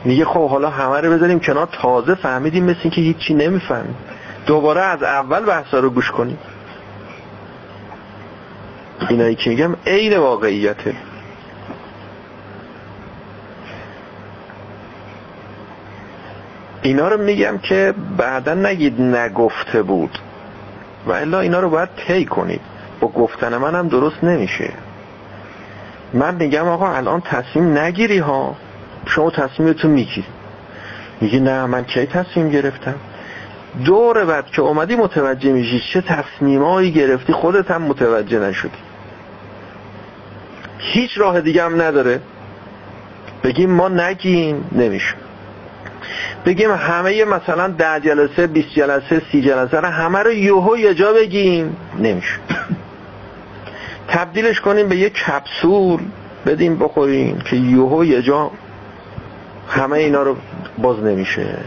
میگه 0.06 0.26
خب 0.26 0.50
حالا 0.50 0.70
همه 0.70 1.02
رو 1.02 1.14
بذاریم 1.14 1.40
کنار. 1.40 1.68
تازه 1.72 2.16
فهمیدیم 2.16 2.64
مثل 2.64 2.90
که 2.90 3.02
هیچی 3.02 3.34
نمی‌فهمیم. 3.34 3.96
دوباره 4.46 4.82
از 4.82 5.04
اول 5.04 5.46
بحثا 5.46 5.80
رو 5.80 5.90
گوش 5.90 6.12
کنیم. 6.12 6.38
اینایی 9.10 9.36
که 9.36 9.50
میگم 9.50 9.76
عین 9.88 10.18
واقعیته. 10.18 10.96
اینا 16.82 17.08
رو 17.08 17.22
میگم 17.22 17.58
که 17.58 17.94
بعدا 18.18 18.54
نگید 18.54 19.02
نگفته 19.02 19.84
بود. 19.84 20.20
و 21.08 21.12
الا 21.12 21.40
اینا 21.40 21.60
رو 21.60 21.70
باید 21.70 21.90
طی 22.08 22.26
کنید. 22.26 22.62
با 23.00 23.08
گفتن 23.08 23.58
منم 23.58 23.88
درست 23.88 24.24
نمیشه. 24.24 24.70
من 26.14 26.36
میگم 26.36 26.68
آقا 26.68 26.92
الان 26.92 27.22
تصمیم 27.22 27.78
نگیری 27.78 28.18
ها. 28.18 28.56
شما 29.06 29.30
تصمیمتو 29.30 29.88
می‌گیری 29.88 30.28
میگی 31.22 31.40
نه 31.40 31.66
من 31.66 31.84
کی 31.84 32.06
تصمیم 32.06 32.50
گرفتم؟ 32.50 32.96
دور 33.86 34.26
بعد 34.26 34.46
که 34.46 34.62
اومدی 34.62 34.96
متوجه 34.96 35.52
میشی 35.52 35.82
چه 35.94 36.02
تصمیمایی 36.02 36.92
گرفتی 36.92 37.34
خودت 37.34 37.72
هم 37.72 37.82
متوجه 37.82 38.40
نشدی. 38.40 38.72
هیچ 40.80 41.18
راه 41.18 41.42
دیگه 41.42 41.64
هم 41.64 41.82
نداره. 41.82 42.22
بگیم 43.44 43.70
ما 43.70 43.90
نگیم 43.90 44.70
نمیشه. 44.72 45.16
بگیم 46.45 46.72
همه 46.72 47.26
مثلا 47.26 47.68
ده 47.68 47.99
جلسه 47.99 48.47
20 48.47 48.68
جلسه 48.70 49.22
سی 49.32 49.41
جلسه 49.41 49.80
رو 49.80 49.88
همه 49.88 50.20
رو 50.20 50.32
یوهو 50.34 50.78
یه 50.78 50.93
جا 50.93 51.14
بگیم. 51.14 51.78
نمیشه. 51.99 52.36
تبدیلش 54.07 54.62
کنیم 54.62 54.89
به 54.89 54.95
یه 54.95 55.10
کپسول 55.10 55.99
بدیم 56.45 56.80
بخوریم 56.80 57.41
که 57.49 57.55
یوهو 57.55 58.05
یه 58.05 58.22
جا 58.22 58.51
همه 59.70 59.97
اینا 59.97 60.24
رو 60.24 60.36
باز 60.78 61.03
نمیشه. 61.03 61.57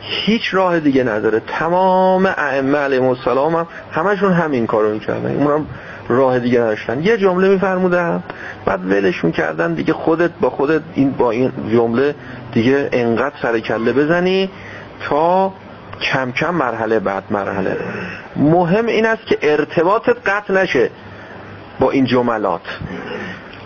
هیچ 0.00 0.54
راه 0.54 0.80
دیگه 0.80 1.04
نداره. 1.04 1.42
تمام 1.46 2.26
ائمه 2.26 2.78
علیهم 2.78 3.04
السلام 3.04 3.56
هم 3.56 3.66
همشون 3.92 4.32
همین 4.32 4.66
کارو 4.66 4.92
می‌کردن. 4.92 5.36
اونم 5.36 5.66
راه 6.08 6.38
دیگه 6.38 6.60
نداشتن. 6.60 7.02
یه 7.02 7.16
جمله 7.16 7.48
میفرمودن 7.48 8.22
بعد 8.64 8.86
ولش 8.86 9.24
می‌کردن 9.24 9.74
دیگه 9.74 9.92
خودت 9.92 10.30
با 10.40 10.50
خودت 10.50 10.82
این 10.94 11.10
با 11.10 11.30
این 11.30 11.52
جمله 11.72 12.14
دیگه 12.52 12.88
انقدر 12.92 13.34
سر 13.42 13.58
کله 13.58 13.92
بزنی 13.92 14.50
تا 15.00 15.52
کم 16.00 16.32
کم 16.32 16.54
مرحله 16.54 17.00
بعد 17.00 17.22
مرحله. 17.30 17.76
مهم 18.36 18.86
این 18.86 19.06
است 19.06 19.26
که 19.26 19.38
ارتباطت 19.42 20.16
قطع 20.26 20.54
نشه 20.54 20.90
با 21.80 21.90
این 21.90 22.04
جملات. 22.04 22.60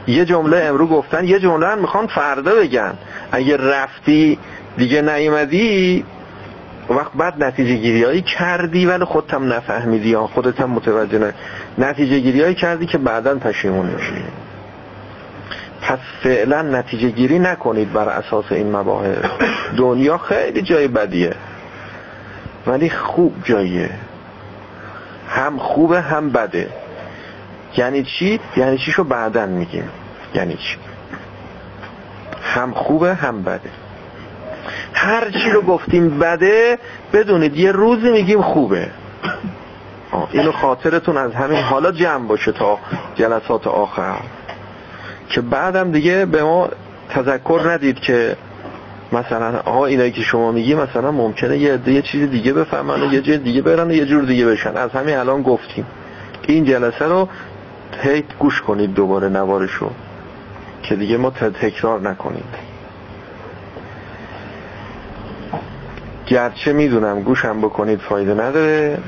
یه 0.06 0.24
جمله 0.24 0.56
امرو 0.56 0.86
گفتن 0.86 1.24
یه 1.24 1.38
جمله 1.38 1.66
هم 1.66 1.78
می‌خوان 1.78 2.06
فردا 2.06 2.54
بگن 2.54 2.92
اگه 3.32 3.56
رفتی 3.56 4.38
دیگه 4.76 5.02
نیومدی 5.02 6.04
وقت 6.96 7.12
بعد 7.12 7.44
نتیجه 7.44 7.74
گیری 7.74 8.22
کردی 8.22 8.86
ولی 8.86 9.04
خودت 9.04 9.34
هم 9.34 9.52
نفهمیدی 9.52 10.08
یا 10.08 10.26
خودت 10.26 10.60
هم 10.60 10.70
متوجه 10.70 11.18
نه 11.18 11.34
نتیجه 11.78 12.18
گیری 12.18 12.54
کردی 12.54 12.86
که 12.86 12.98
بعدا 12.98 13.34
پشیمون 13.34 13.86
میشی. 13.86 14.24
پس 15.82 15.98
فعلا 16.22 16.62
نتیجه 16.62 17.08
گیری 17.08 17.38
نکنید 17.38 17.92
بر 17.92 18.08
اساس 18.08 18.44
این 18.50 18.76
مباحث. 18.76 19.18
دنیا 19.76 20.18
خیلی 20.18 20.62
جای 20.62 20.88
بدیه 20.88 21.34
ولی 22.66 22.90
خوب 22.90 23.34
جاییه. 23.44 23.90
هم 25.28 25.58
خوبه 25.58 26.00
هم 26.00 26.30
بده. 26.30 26.68
یعنی 27.76 28.02
چی؟ 28.02 28.40
یعنی 28.56 28.78
چی 28.78 28.92
شو 28.92 29.04
بعدا 29.04 29.46
میگیم. 29.46 29.88
یعنی 30.34 30.54
چی؟ 30.54 30.76
هم 32.42 32.72
خوبه 32.74 33.14
هم 33.14 33.42
بده. 33.42 33.70
هر 34.92 35.30
چی 35.30 35.50
رو 35.50 35.62
گفتیم 35.62 36.18
بده 36.18 36.78
بدونید 37.12 37.56
یه 37.56 37.72
روزی 37.72 38.10
میگیم 38.10 38.42
خوبه. 38.42 38.88
اینو 40.32 40.52
خاطرتون 40.52 41.16
از 41.16 41.34
همین 41.34 41.58
حالا 41.58 41.92
جمع 41.92 42.26
باشه 42.26 42.52
تا 42.52 42.78
جلسات 43.14 43.66
آخر. 43.66 44.20
که 45.28 45.40
بعدم 45.40 45.92
دیگه 45.92 46.26
به 46.26 46.42
ما 46.42 46.68
تذکر 47.10 47.60
ندید 47.64 48.00
که 48.00 48.36
مثلا 49.12 49.58
آقا 49.58 49.86
اینایی 49.86 50.12
که 50.12 50.22
شما 50.22 50.52
میگی 50.52 50.74
مثلا 50.74 51.10
ممکنه 51.10 51.58
یه 51.58 51.78
یه 51.86 52.02
چیز 52.02 52.30
دیگه 52.30 52.52
بفهمن 52.52 53.02
و 53.02 53.14
یه 53.14 53.20
جای 53.20 53.38
دیگه 53.38 53.62
برن 53.62 53.90
و 53.90 53.92
یه 53.92 54.06
جور 54.06 54.24
دیگه 54.24 54.46
بشن. 54.46 54.76
از 54.76 54.90
همین 54.90 55.16
الان 55.16 55.42
گفتیم. 55.42 55.86
این 56.48 56.64
جلسه 56.64 57.04
رو 57.04 57.28
هیت 58.02 58.24
گوش 58.38 58.62
کنید 58.62 58.94
دوباره 58.94 59.28
نوارشو 59.28 59.90
که 60.82 60.96
دیگه 60.96 61.16
ما 61.16 61.30
تکرار 61.30 62.00
نکنیم. 62.00 62.44
گرچه 66.26 66.72
می‌دونم 66.72 67.22
گوشم 67.22 67.60
بکنید 67.60 68.00
فایده 68.00 68.34
نداره. 68.34 68.98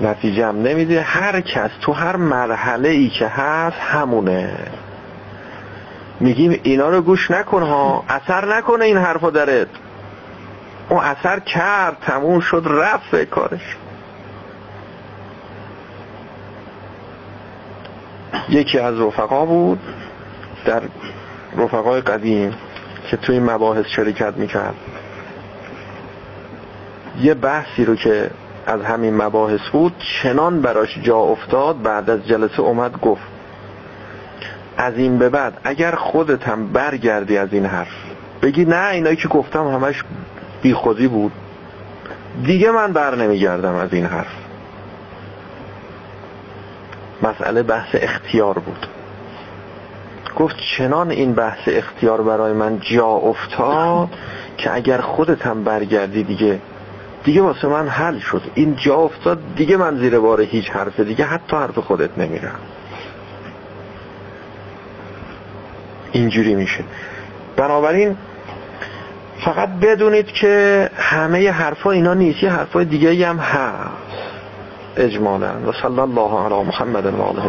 نتیجه 0.00 0.46
هم 0.46 0.62
نمیده. 0.62 1.00
هر 1.00 1.40
کس 1.40 1.70
تو 1.80 1.92
هر 1.92 2.16
مرحله 2.16 2.88
ای 2.88 3.08
که 3.08 3.26
هست 3.26 3.76
همونه. 3.80 4.56
میگیم 6.20 6.60
اینا 6.62 6.88
رو 6.88 7.02
گوش 7.02 7.30
نکن 7.30 7.62
ها. 7.62 8.04
اثر 8.08 8.56
نکنه 8.56 8.84
این 8.84 8.96
حرفا 8.96 9.30
درت. 9.30 9.68
اون 10.88 11.00
اثر 11.00 11.40
کرد 11.40 11.96
تموم 12.02 12.40
شد 12.40 12.62
رفت 12.66 13.16
کارش. 13.16 13.76
یکی 18.48 18.78
از 18.78 19.00
رفقا 19.00 19.44
بود 19.44 19.80
در 20.64 20.82
رفقای 21.56 22.00
قدیم. 22.00 22.54
که 23.10 23.16
توی 23.16 23.40
مباحث 23.40 23.86
شرکت 23.86 24.36
می‌کرد. 24.36 24.74
یه 27.20 27.34
بحثی 27.34 27.84
رو 27.84 27.96
که 27.96 28.30
از 28.66 28.82
همین 28.82 29.16
مباحث 29.16 29.68
بود 29.72 29.92
چنان 30.22 30.62
براش 30.62 30.98
جا 31.02 31.18
افتاد 31.18 31.82
بعد 31.82 32.10
از 32.10 32.26
جلسه 32.26 32.60
اومد 32.60 33.00
گفت 33.00 33.22
از 34.76 34.96
این 34.96 35.18
به 35.18 35.28
بعد 35.28 35.58
اگر 35.64 35.94
خودت 35.94 36.48
هم 36.48 36.72
برگردی 36.72 37.38
از 37.38 37.48
این 37.52 37.66
حرف 37.66 37.94
بگی 38.42 38.64
نه 38.64 38.88
اینایی 38.88 39.16
که 39.16 39.28
گفتم 39.28 39.66
همش 39.66 40.04
بیخودی 40.62 41.08
بود 41.08 41.32
دیگه 42.44 42.70
من 42.70 42.92
بر 42.92 43.14
نمیگردم 43.14 43.74
از 43.74 43.92
این 43.92 44.06
حرف. 44.06 44.32
مسئله 47.22 47.62
بحث 47.62 47.88
اختیار 47.94 48.58
بود. 48.58 48.86
گفت 50.36 50.56
چنان 50.76 51.10
این 51.10 51.32
بحث 51.32 51.58
اختیار 51.66 52.22
برای 52.22 52.52
من 52.52 52.80
جا 52.80 53.06
افتاد 53.06 54.08
که 54.58 54.74
اگر 54.74 55.00
خودت 55.00 55.46
هم 55.46 55.64
برگردی 55.64 56.22
دیگه 56.22 56.60
دیگه 57.24 57.42
واسه 57.42 57.68
من 57.68 57.88
حل 57.88 58.18
شد. 58.18 58.42
این 58.54 58.76
جا 58.76 58.94
افتاد 58.94 59.38
دیگه 59.56 59.76
من 59.76 59.96
زیر 59.96 60.18
بار 60.18 60.40
هیچ 60.40 60.70
حرف 60.70 61.00
دیگه 61.00 61.24
حتی 61.24 61.56
حرف 61.56 61.78
خودت 61.78 62.18
نمیرم. 62.18 62.58
اینجوری 66.12 66.54
میشه. 66.54 66.84
بنابراین 67.56 68.16
فقط 69.44 69.68
بدونید 69.68 70.26
که 70.26 70.90
همه 70.96 71.50
حرفا 71.50 71.90
اینا 71.90 72.14
نیست 72.14 72.42
یه 72.42 72.50
حرفای 72.50 72.84
دیگه 72.84 73.28
هم 73.28 73.38
هست. 73.38 73.90
اجمالا. 74.96 75.50
و 75.66 75.72
صلی 75.82 76.00
الله 76.00 76.40
علی 76.44 76.62
محمد 76.62 77.06
و 77.06 77.22
آله. 77.22 77.42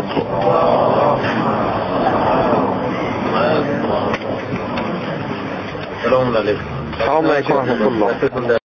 السلام 6.06 6.38
عليكم. 6.38 6.62
السلام 6.94 7.32
عليكم 7.32 7.88
الله. 7.88 8.58